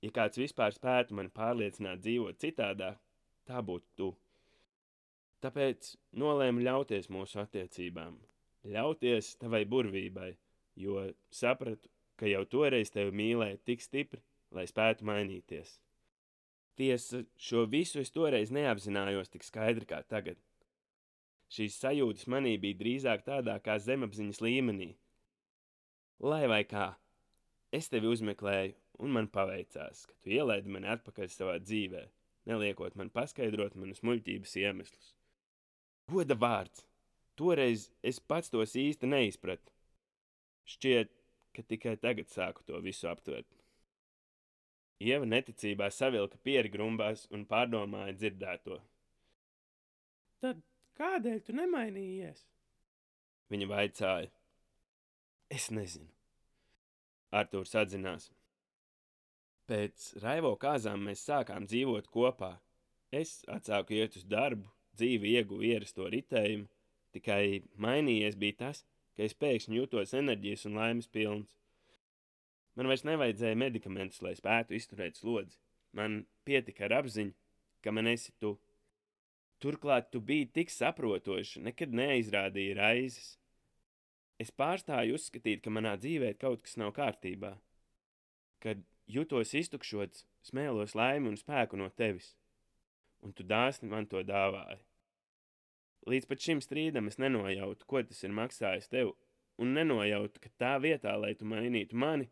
Ja 0.02 0.10
kāds 0.10 0.40
vispār 0.40 0.74
spētu 0.74 1.14
mani 1.14 1.30
pārliecināt 1.30 2.00
dzīvot 2.02 2.40
citādāk, 2.42 2.98
tā 3.46 3.60
būtu 3.62 3.86
tu. 3.96 4.08
Tāpēc 5.42 5.94
nolēmu 6.22 6.62
ļauties 6.62 7.08
mūsu 7.10 7.40
attiecībām, 7.42 8.16
ļauties 8.72 9.36
tavai 9.42 9.64
burvībai, 9.66 10.32
jo 10.78 11.08
sapratu, 11.34 11.90
ka 12.16 12.30
jau 12.30 12.44
toreiz 12.46 12.92
tevi 12.94 13.14
mīlēju 13.18 13.62
tik 13.66 13.82
stipri, 13.82 14.22
lai 14.54 14.66
spētu 14.70 15.06
mainīties. 15.08 15.78
Tiesa, 16.76 17.22
šo 17.36 17.66
visu 17.68 18.00
es 18.00 18.12
toreiz 18.14 18.52
neapzinājos 18.54 19.32
tik 19.32 19.44
skaidri 19.44 19.88
kā 19.88 20.00
tagad. 20.08 20.38
Šīs 21.52 21.76
sajūtas 21.82 22.28
manī 22.32 22.54
bija 22.60 22.78
drīzāk 22.80 23.26
tādā 23.26 23.58
kā 23.60 23.76
zemapziņas 23.76 24.40
līmenī. 24.40 24.94
Lai 26.24 26.46
vai 26.48 26.62
kā, 26.64 26.94
es 27.76 27.90
tevi 27.92 28.08
uzmeklēju, 28.08 28.72
un 29.04 29.12
man 29.12 29.28
paveicās, 29.28 30.06
ka 30.08 30.16
tu 30.22 30.32
ielaidi 30.32 30.72
mani 30.72 30.88
atpakaļ 30.94 31.28
savā 31.34 31.58
dzīvē, 31.60 32.06
neliekot 32.48 32.96
man 32.96 33.12
paskaidrot 33.12 33.76
manus 33.76 34.00
muļķības 34.06 34.56
iemeslus. 34.62 35.12
Goda 36.08 36.38
vārds! 36.38 36.86
Toreiz 37.36 37.88
es 38.04 38.20
pats 38.20 38.52
tos 38.52 38.74
īsti 38.76 39.08
neizpratu. 39.08 39.72
Šķiet, 40.68 41.12
ka 41.56 41.64
tikai 41.68 41.96
tagad 42.00 42.28
sāku 42.32 42.64
to 42.68 42.80
visu 42.84 43.08
aptvert. 43.08 43.61
Ieva 45.02 45.26
neticībā 45.26 45.88
savilka 45.90 46.38
pieri 46.46 46.70
grumbās 46.70 47.24
un 47.34 47.42
pārdomāja 47.50 48.14
dzirdēto. 48.18 48.78
Tad 50.42 50.60
kādēļ 50.98 51.40
tu 51.46 51.56
nemainījies? 51.58 52.44
Viņa 53.52 53.68
vaicāja. 53.70 54.30
Es 55.52 55.68
nezinu. 55.74 56.08
Artūrs 57.34 57.74
atzinās. 57.80 58.30
Pēc 59.68 60.06
raivo 60.22 60.52
kāzām 60.60 61.02
mēs 61.08 61.24
sākām 61.26 61.66
dzīvot 61.68 62.08
kopā. 62.12 62.54
Es 63.12 63.40
atsāku 63.52 63.98
iet 63.98 64.16
uz 64.20 64.24
darbu, 64.28 64.68
dzīvi 64.96 65.34
ieguvu 65.36 65.66
ierasto 65.68 66.06
ritējumu, 66.12 66.68
tikai 67.12 67.62
mainījies 67.76 68.38
bija 68.40 68.58
tas, 68.64 68.82
ka 69.16 69.26
es 69.26 69.36
pēkšņi 69.36 69.78
jūtos 69.78 70.14
enerģijas 70.16 70.66
un 70.68 70.78
laimes 70.80 71.10
pilns. 71.12 71.56
Man 72.78 72.88
vairs 72.88 73.04
nevajadzēja 73.04 73.58
medikamentus, 73.58 74.22
lai 74.24 74.32
spētu 74.38 74.76
izturēt 74.76 75.18
slodzi. 75.20 75.58
Man 75.96 76.22
pietika 76.48 76.86
ar 76.86 77.02
apziņu, 77.02 77.34
ka 77.84 77.92
man 77.92 78.08
esi 78.08 78.32
tu. 78.40 78.56
Turklāt 79.62 80.08
tu 80.10 80.22
biji 80.24 80.48
tik 80.56 80.72
saprotoša, 80.72 81.60
nekad 81.68 81.92
neizrādīji 81.94 82.78
raizes. 82.78 83.34
Es 84.42 84.50
pārstāju 84.50 85.14
uzskatīt, 85.18 85.60
ka 85.62 85.70
manā 85.70 85.92
dzīvē 86.00 86.32
kaut 86.40 86.64
kas 86.64 86.78
nav 86.80 86.94
kārtībā. 86.96 87.52
Kad 88.64 88.82
jutos 89.06 89.52
iztukšots, 89.54 90.24
smēlos 90.48 90.96
laimi 90.98 91.30
un 91.30 91.38
spēku 91.38 91.78
no 91.78 91.90
tevis, 91.94 92.32
un 93.22 93.36
tu 93.36 93.46
dāsni 93.46 93.90
man 93.92 94.08
to 94.10 94.24
dāvāji. 94.26 94.80
Līdz 96.10 96.26
pat 96.26 96.42
šim 96.42 96.62
strīdam 96.64 97.06
es 97.06 97.20
nenojautu, 97.22 97.86
ko 97.86 98.02
tas 98.02 98.24
ir 98.26 98.34
maksājis 98.34 98.90
tev, 98.90 99.12
un 99.62 99.76
nenojautu, 99.76 100.42
ka 100.42 100.50
tā 100.58 100.72
vietā, 100.82 101.14
lai 101.14 101.36
tu 101.38 101.46
mainītu 101.46 101.94
mani, 101.94 102.26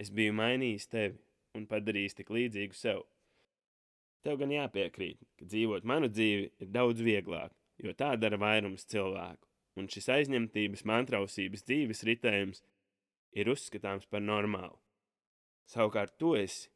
es 0.00 0.12
biju 0.12 0.34
mainījis 0.36 0.88
tevi 0.92 1.18
un 1.56 1.66
padarījis 1.70 2.18
tik 2.18 2.32
līdzīgu 2.36 2.76
sev. 2.76 3.02
Tev 4.26 4.40
gan 4.40 4.52
jāpiekrīt, 4.52 5.20
ka 5.38 5.46
dzīvot 5.48 5.86
manu 5.86 6.10
dzīvi 6.10 6.48
ir 6.62 6.70
daudz 6.74 7.02
vieglāk, 7.04 7.52
jo 7.82 7.92
tā 7.94 8.14
dara 8.20 8.38
vairums 8.40 8.86
cilvēku, 8.90 9.46
un 9.78 9.88
šis 9.92 10.08
aizņemtības, 10.16 10.84
mantrausības 10.88 11.64
dzīves 11.68 12.02
ritējums 12.08 12.64
ir 13.36 13.52
uzskatāms 13.52 14.08
par 14.10 14.24
normālu. 14.24 14.76
Savukārt 15.70 16.16
tu 16.18 16.34
esi, 16.38 16.70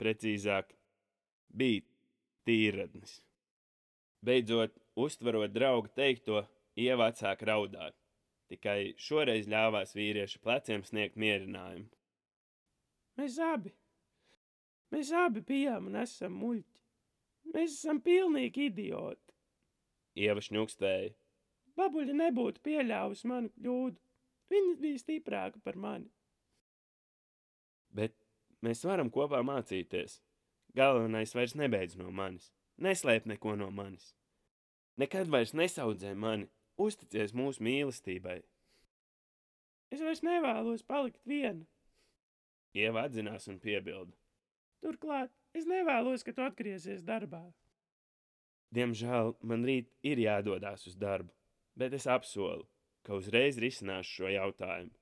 precīzāk, 0.00 0.72
bija 1.50 1.84
tīradnis. 2.46 3.20
Beidzot, 4.26 4.74
uztverot 4.98 5.54
draugu 5.54 5.90
teikto, 5.94 6.44
ieva 6.78 7.10
atsāk 7.10 7.42
raudāt. 7.46 7.96
Tikai 8.50 8.94
šoreiz 9.02 9.48
ļāvās 9.50 9.94
vīrieša 9.98 10.40
pleciem 10.42 10.84
sniegt 10.86 11.18
mierinājumu. 11.18 11.88
Mēs 13.16 13.36
abi, 13.40 13.72
mēs 14.92 15.12
abi 15.16 15.42
bijām 15.48 15.88
un 15.90 16.00
esam 16.02 16.34
muļķi. 16.40 16.82
Mēs 17.54 17.78
esam 17.78 18.00
pilnīgi 18.04 18.68
idioti. 18.70 19.34
Ieva 20.16 20.42
šņukstēja. 20.42 21.14
Babuļa 21.76 22.16
nebūtu 22.16 22.62
pieļāvusi 22.64 23.28
manu 23.28 23.52
kļūdu. 23.56 24.00
Viņa 24.52 24.76
bija 24.80 25.00
stiprāka 25.02 25.60
par 25.64 25.76
mani. 25.80 26.08
Bet 27.96 28.14
mēs 28.64 28.84
varam 28.86 29.10
kopā 29.12 29.42
mācīties. 29.44 30.20
Galvenais 30.76 31.32
vairs 31.36 31.56
nebeidz 31.56 31.96
no 32.00 32.10
manis. 32.12 32.50
Neslēp 32.82 33.26
neko 33.28 33.54
no 33.56 33.70
manis. 33.72 34.12
Nekad 35.00 35.28
vairs 35.32 35.54
nesaudzē 35.56 36.12
mani, 36.16 36.48
uzticies 36.80 37.34
mūsu 37.36 37.64
mīlestībai. 37.64 38.40
Es 39.92 40.02
vairs 40.02 40.22
nevēlos 40.24 40.84
palikt 40.88 41.22
viena. 41.28 41.64
Ieva 42.76 43.06
atzinās 43.08 43.48
un 43.48 43.58
piebilda. 43.62 44.12
Turklāt 44.84 45.32
es 45.56 45.64
nevēlos, 45.68 46.24
ka 46.26 46.34
tu 46.36 46.44
atgriezies 46.44 47.04
darbā. 47.06 47.42
Diemžēl 48.76 49.36
man 49.46 49.64
rīt 49.64 49.88
ir 50.04 50.20
jādodas 50.20 50.84
uz 50.90 50.96
darbu, 51.00 51.32
bet 51.78 51.94
es 51.96 52.06
apsolu, 52.10 52.66
ka 53.06 53.16
uzreiz 53.16 53.60
risināšu 53.62 54.18
šo 54.18 54.32
jautājumu. 54.34 54.92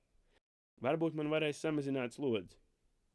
Varbūt 0.85 1.17
man 1.19 1.31
varēs 1.33 1.59
samazināt 1.63 2.15
slodzi. 2.15 2.57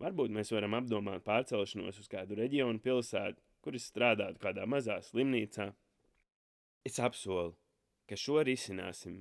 Varbūt 0.01 0.33
mēs 0.33 0.51
varam 0.53 0.75
apdomāt 0.79 1.25
pārcelšanos 1.27 2.01
uz 2.01 2.09
kādu 2.11 2.39
reģionu 2.39 2.81
pilsētu, 2.85 3.41
kuras 3.65 3.89
strādātu 3.91 4.41
kādā 4.41 4.65
mazā 4.69 4.97
slimnīcā. 5.05 5.69
Es 6.89 6.97
apsolu, 7.05 7.53
ka 8.09 8.17
šo 8.17 8.41
risināsim, 8.49 9.21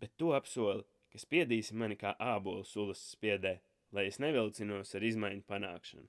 bet 0.00 0.16
tu 0.16 0.32
apsoli, 0.36 0.86
ka 1.12 1.20
spiedīsi 1.20 1.76
mani 1.76 1.98
kā 2.00 2.14
ābolu 2.18 2.64
sulas 2.66 3.02
spiedē, 3.12 3.58
lai 3.94 4.08
es 4.10 4.18
nevilcinos 4.22 4.94
ar 4.98 5.06
izmaiņu 5.06 5.44
panākšanu. 5.48 6.08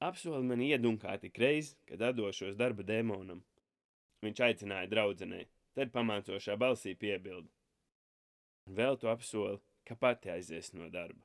Apsoli 0.00 0.46
man 0.48 0.62
iedunkāt 0.64 1.26
tik 1.26 1.38
reiz, 1.42 1.74
kad 1.88 2.00
atdošos 2.10 2.56
darba 2.56 2.86
demonam. 2.88 3.42
Viņš 4.24 4.40
aicināja 4.46 4.88
draudzenei, 4.88 5.48
tad 5.76 5.92
pamācošā 5.92 6.56
balsī 6.60 6.94
piebildu. 6.96 7.50
Un 8.68 8.78
vēl 8.78 8.96
tu 9.00 9.10
apsoli, 9.12 9.60
ka 9.84 9.96
pati 9.96 10.32
aizies 10.32 10.72
no 10.76 10.88
darba. 10.92 11.20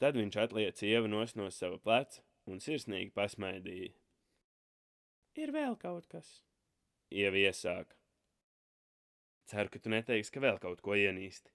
Tad 0.00 0.16
viņš 0.16 0.36
atlieca 0.44 0.86
ievu 0.88 1.08
nos 1.12 1.34
no 1.36 1.48
sava 1.52 1.80
pleca 1.80 2.22
un 2.48 2.60
sirsnīgi 2.60 3.12
pasmaidīja. 3.16 3.92
Ir 5.40 5.52
vēl 5.54 5.76
kaut 5.80 6.08
kas. 6.12 6.28
Ieva 7.10 7.38
iesāka. 7.40 7.96
Ceru, 9.50 9.70
ka 9.72 9.80
tu 9.82 9.92
neteiksi, 9.92 10.32
ka 10.34 10.42
vēl 10.44 10.58
kaut 10.62 10.80
ko 10.84 10.96
ienīsti. 10.96 11.52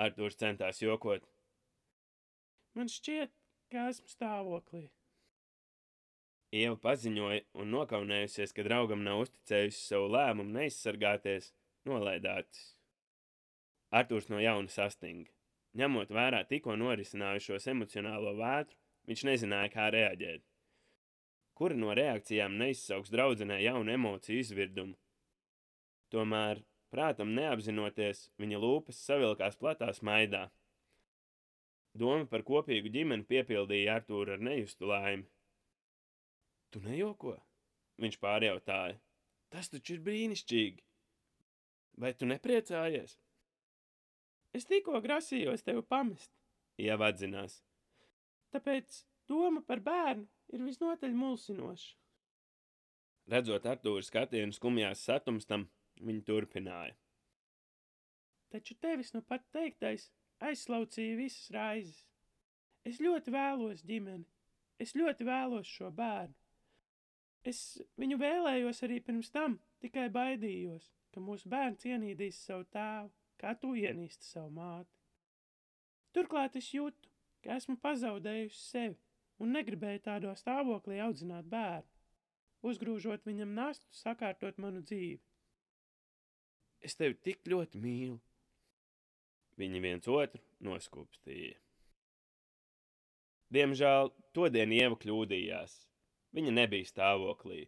Artūrs 0.00 0.38
centās 0.40 0.82
jokot. 0.82 1.26
Man 2.78 2.90
šķiet, 2.90 3.32
ka 3.72 3.88
esmu 3.90 4.10
stāvoklī. 4.10 4.88
Ieva 6.54 6.76
paziņoja 6.82 7.44
un 7.62 7.70
nokaunējusies, 7.74 8.54
ka 8.54 8.66
draugam 8.66 9.04
nav 9.06 9.22
uzticējusi 9.24 9.84
savu 9.84 10.10
lēmumu 10.16 10.56
neizsargāties, 10.58 11.52
nolaidācis. 11.86 12.74
Artūrs 13.94 14.30
no 14.30 14.42
jauna 14.42 14.70
sastinga. 14.70 15.30
Ņemot 15.78 16.10
vērā 16.14 16.42
tikko 16.50 16.74
norisinājušos 16.78 17.68
emocionālo 17.70 18.34
vētru, 18.38 18.80
Viņš 19.10 19.22
nezināja, 19.26 19.70
kā 19.72 19.88
reaģēt. 19.90 20.44
Kura 21.58 21.76
no 21.76 21.94
reakcijām 21.96 22.56
neizsauks 22.60 23.12
draudzenē 23.12 23.58
jaunu 23.60 23.90
emociju 23.96 24.40
izvirdumu? 24.44 24.94
Tomēr, 26.14 26.60
prātam 26.94 27.32
neapzinoties, 27.36 28.28
viņa 28.40 28.60
lūpas 28.62 29.00
savilkās 29.06 29.58
platā 29.60 29.90
smaidā. 29.96 30.48
Doma 31.98 32.26
par 32.30 32.44
kopīgu 32.46 32.90
ģimeni 32.94 33.26
piepildīja 33.26 33.96
Artūru 33.98 34.36
ar 34.36 34.42
nejustu 34.46 34.86
laimi. 34.86 35.26
Tu 36.70 36.82
nejoko? 36.84 37.34
Viņš 38.00 38.18
pārjautāja. 38.22 39.00
Tas 39.50 39.68
taču 39.72 39.96
ir 39.96 40.04
brīnišķīgi. 40.06 40.84
Vai 42.00 42.12
tu 42.14 42.28
nepriecājies? 42.30 43.16
Es 44.54 44.66
tikko 44.70 45.00
grasījos 45.02 45.66
tevi 45.66 45.82
pamest, 45.86 46.30
jau 46.78 46.98
atzinās. 47.06 47.58
Tāpēc 48.54 49.02
doma 49.30 49.62
par 49.66 49.82
bērnu 49.82 50.26
ir 50.54 50.64
visnotaļ 50.66 51.12
mulsinoša. 51.14 51.92
Redzot 53.30 53.66
Artūra 53.70 54.02
skatienu 54.02 54.54
skumjās 54.54 55.04
satumstam, 55.06 55.68
viņa 56.02 56.24
turpināja. 56.26 56.96
Taču 58.50 58.74
tevis 58.82 59.12
nu 59.14 59.22
pat 59.22 59.44
teiktais 59.54 60.08
aizslaucīja 60.44 61.18
visas 61.18 61.50
raizes. 61.54 62.04
Es 62.86 63.00
ļoti 63.02 63.32
vēlos 63.34 63.82
ģimeni, 63.86 64.24
es 64.80 64.94
ļoti 64.96 65.26
vēlos 65.28 65.68
šo 65.68 65.90
bērnu. 65.92 66.34
Es 67.44 67.80
viņu 68.00 68.18
vēlējos 68.20 68.82
arī 68.84 69.00
pirms 69.04 69.30
tam, 69.32 69.58
tikai 69.80 70.08
baidījos, 70.12 70.90
ka 71.12 71.22
mūsu 71.24 71.48
bērns 71.48 71.86
ienīdīs 71.88 72.40
savu 72.46 72.66
tēvu, 72.72 73.12
kā 73.40 73.54
tu 73.60 73.72
ienīsti 73.76 74.26
savu 74.26 74.52
māti. 74.56 74.92
Turklāt 76.12 76.56
es 76.60 76.68
jūtu, 76.74 77.08
ka 77.44 77.56
esmu 77.56 77.78
pazaudējusi 77.80 78.60
sevi 78.60 78.98
un 79.40 79.54
negribēju 79.56 80.04
tādā 80.04 80.34
stāvoklī 80.36 81.00
audzināt 81.00 81.48
bērnu, 81.48 81.88
uzgrūžot 82.66 83.24
viņam 83.28 83.54
nastu, 83.56 83.88
sakārtot 83.96 84.58
manu 84.60 84.82
dzīvi. 84.84 85.20
Es 86.84 86.96
tevi 86.96 87.16
tik 87.24 87.48
ļoti 87.48 87.80
mīlu. 87.80 88.18
Viņi 89.60 89.82
viens 89.84 90.08
otru 90.08 90.40
noskūpstīja. 90.64 91.58
Diemžēl 93.50 94.12
todien 94.36 94.72
Ieva 94.72 94.96
kļūdījās. 95.02 95.74
Viņa 96.36 96.52
nebija 96.54 96.86
stāvoklī. 96.86 97.64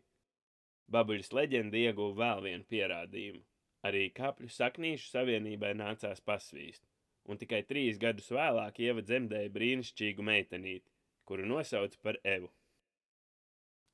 Babuļas 0.92 1.32
leģenda 1.34 1.80
ieguva 1.80 2.14
vēl 2.20 2.42
vienu 2.46 2.68
pierādījumu. 2.70 3.42
Arī 3.82 4.04
kapļu 4.14 4.46
saknīšu 4.54 5.08
savienībai 5.10 5.72
nācās 5.74 6.22
pasvīst, 6.22 6.84
un 7.26 7.40
tikai 7.40 7.64
trīs 7.66 7.98
gadus 7.98 8.30
vēlāk 8.30 8.78
Ieva 8.84 9.02
dzemdēja 9.02 9.50
brīnišķīgu 9.56 10.26
meitenīti, 10.28 10.86
kuru 11.26 11.48
nosauca 11.50 11.98
par 12.06 12.20
Evu. 12.22 12.52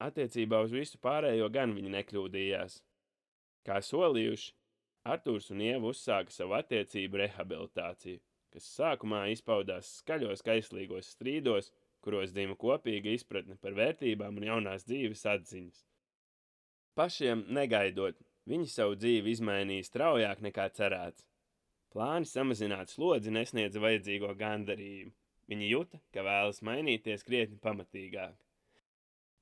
Attiecībā 0.04 0.60
uz 0.66 0.74
visu 0.76 1.00
pārējo 1.02 1.48
gan 1.54 1.72
viņi 1.74 1.94
nekļūdījās. 1.96 2.76
Kā 3.64 3.80
solījuši, 3.82 4.52
Artūrs 5.08 5.48
un 5.54 5.62
Ieva 5.64 5.88
uzsāka 5.88 6.34
savu 6.34 6.56
attiecību 6.58 7.22
rehabilitāciju, 7.22 8.20
kas 8.52 8.70
sākumā 8.76 9.22
izpaudās 9.32 9.94
skaļos 10.02 10.42
kaislīgos 10.44 11.12
strīdos, 11.14 11.70
kuros 12.04 12.34
dzīva 12.34 12.56
kopīga 12.60 13.14
izpratne 13.16 13.56
par 13.62 13.76
vērtībām 13.78 14.40
un 14.40 14.48
jaunās 14.50 14.84
dzīves 14.88 15.24
atziņas. 15.32 15.84
Pašiem 16.98 17.46
negaidot, 17.54 18.18
viņi 18.50 18.68
savu 18.72 18.98
dzīvi 18.98 19.32
izmainīja 19.36 19.86
straujāk 19.88 20.42
nekā 20.44 20.68
cerēts. 20.76 21.24
Plāni 21.94 22.28
samazināt 22.28 22.92
slodzi 22.92 23.32
nesniedza 23.32 23.80
vajadzīgo 23.80 24.34
gandarījumu. 24.36 25.14
Viņi 25.48 25.70
juta, 25.70 26.00
ka 26.12 26.24
vēlas 26.26 26.60
mainīties 26.68 27.24
krietni 27.24 27.56
pamatīgāk. 27.64 28.34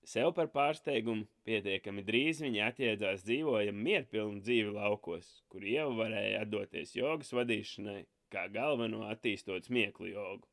Sev 0.06 0.30
par 0.36 0.46
pārsteigumu 0.54 1.26
pietiekami 1.48 2.04
drīz 2.06 2.38
viņi 2.44 2.60
atjēdzās 2.68 3.24
dzīvojam 3.26 3.80
mierpilnu 3.88 4.38
dzīvi 4.44 4.76
laukos, 4.76 5.30
kur 5.50 5.66
ieva 5.66 5.90
varēja 6.04 6.44
atdoties 6.46 6.94
jogas 6.94 7.32
vadīšanai, 7.34 8.04
kā 8.30 8.46
galveno 8.54 9.02
attīstot 9.10 9.66
smieklu 9.66 10.12
jogu. 10.12 10.46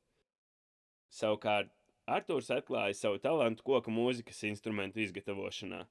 Savukārt 1.13 1.69
Artūrs 2.03 2.49
atklāja 2.51 2.95
savu 2.97 3.19
talantu 3.23 3.63
koku 3.63 3.91
mūzikas 3.93 4.41
instrumentu 4.49 4.99
izgatavošanā. 5.05 5.85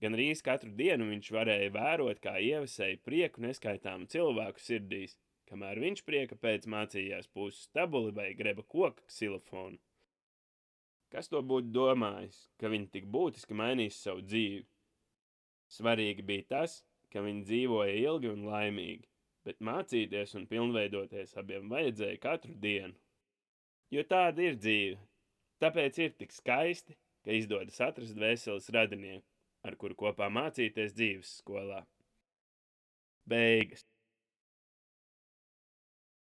Gan 0.00 0.16
arī 0.16 0.30
katru 0.46 0.70
dienu 0.78 1.10
viņš 1.10 1.28
varēja 1.34 1.74
vērot, 1.74 2.22
kā 2.22 2.38
ievasēja 2.40 3.02
prieku 3.04 3.42
neskaitāmu 3.44 4.08
cilvēku 4.14 4.62
sirdīs, 4.62 5.18
kamēr 5.50 5.82
viņš 5.82 6.04
prieka 6.08 6.38
pēc 6.38 6.66
mācījās 6.66 7.28
pūst 7.34 7.68
stabuli 7.68 8.14
vai 8.16 8.32
greba 8.38 8.62
koka 8.62 9.04
ksilofonu. 9.10 9.82
Kas 11.12 11.28
to 11.28 11.42
būtu 11.44 11.68
domājis, 11.74 12.38
ka 12.56 12.70
viņi 12.72 12.88
tik 12.94 13.08
būtiski 13.12 13.56
mainīs 13.56 13.98
savu 14.00 14.22
dzīvi? 14.24 14.64
Svarīgi 15.72 16.24
bija 16.24 16.46
tas, 16.54 16.78
ka 17.12 17.20
viņi 17.24 17.44
dzīvoja 17.48 17.98
ilgi 18.00 18.30
un 18.32 18.46
laimīgi, 18.48 19.04
bet 19.44 19.60
mācīties 19.60 20.32
un 20.38 20.48
pilnveidoties 20.48 21.36
abiem 21.40 21.68
vajadzēja 21.72 22.20
katru 22.22 22.56
dienu. 22.64 22.96
Jo 23.92 24.06
tāda 24.08 24.46
ir 24.46 24.56
dzīve, 24.56 24.96
tāpēc 25.60 26.00
ir 26.00 26.16
tik 26.16 26.32
skaisti, 26.32 26.96
ka 27.24 27.36
izdodas 27.36 27.80
atrast 27.84 28.16
veselas 28.16 28.72
radinieku, 28.72 29.26
ar 29.68 29.76
kuru 29.76 29.98
kopā 30.06 30.32
mācīties 30.32 30.96
dzīves 30.96 31.36
skolā. 31.42 31.84
Beigas. 33.28 33.84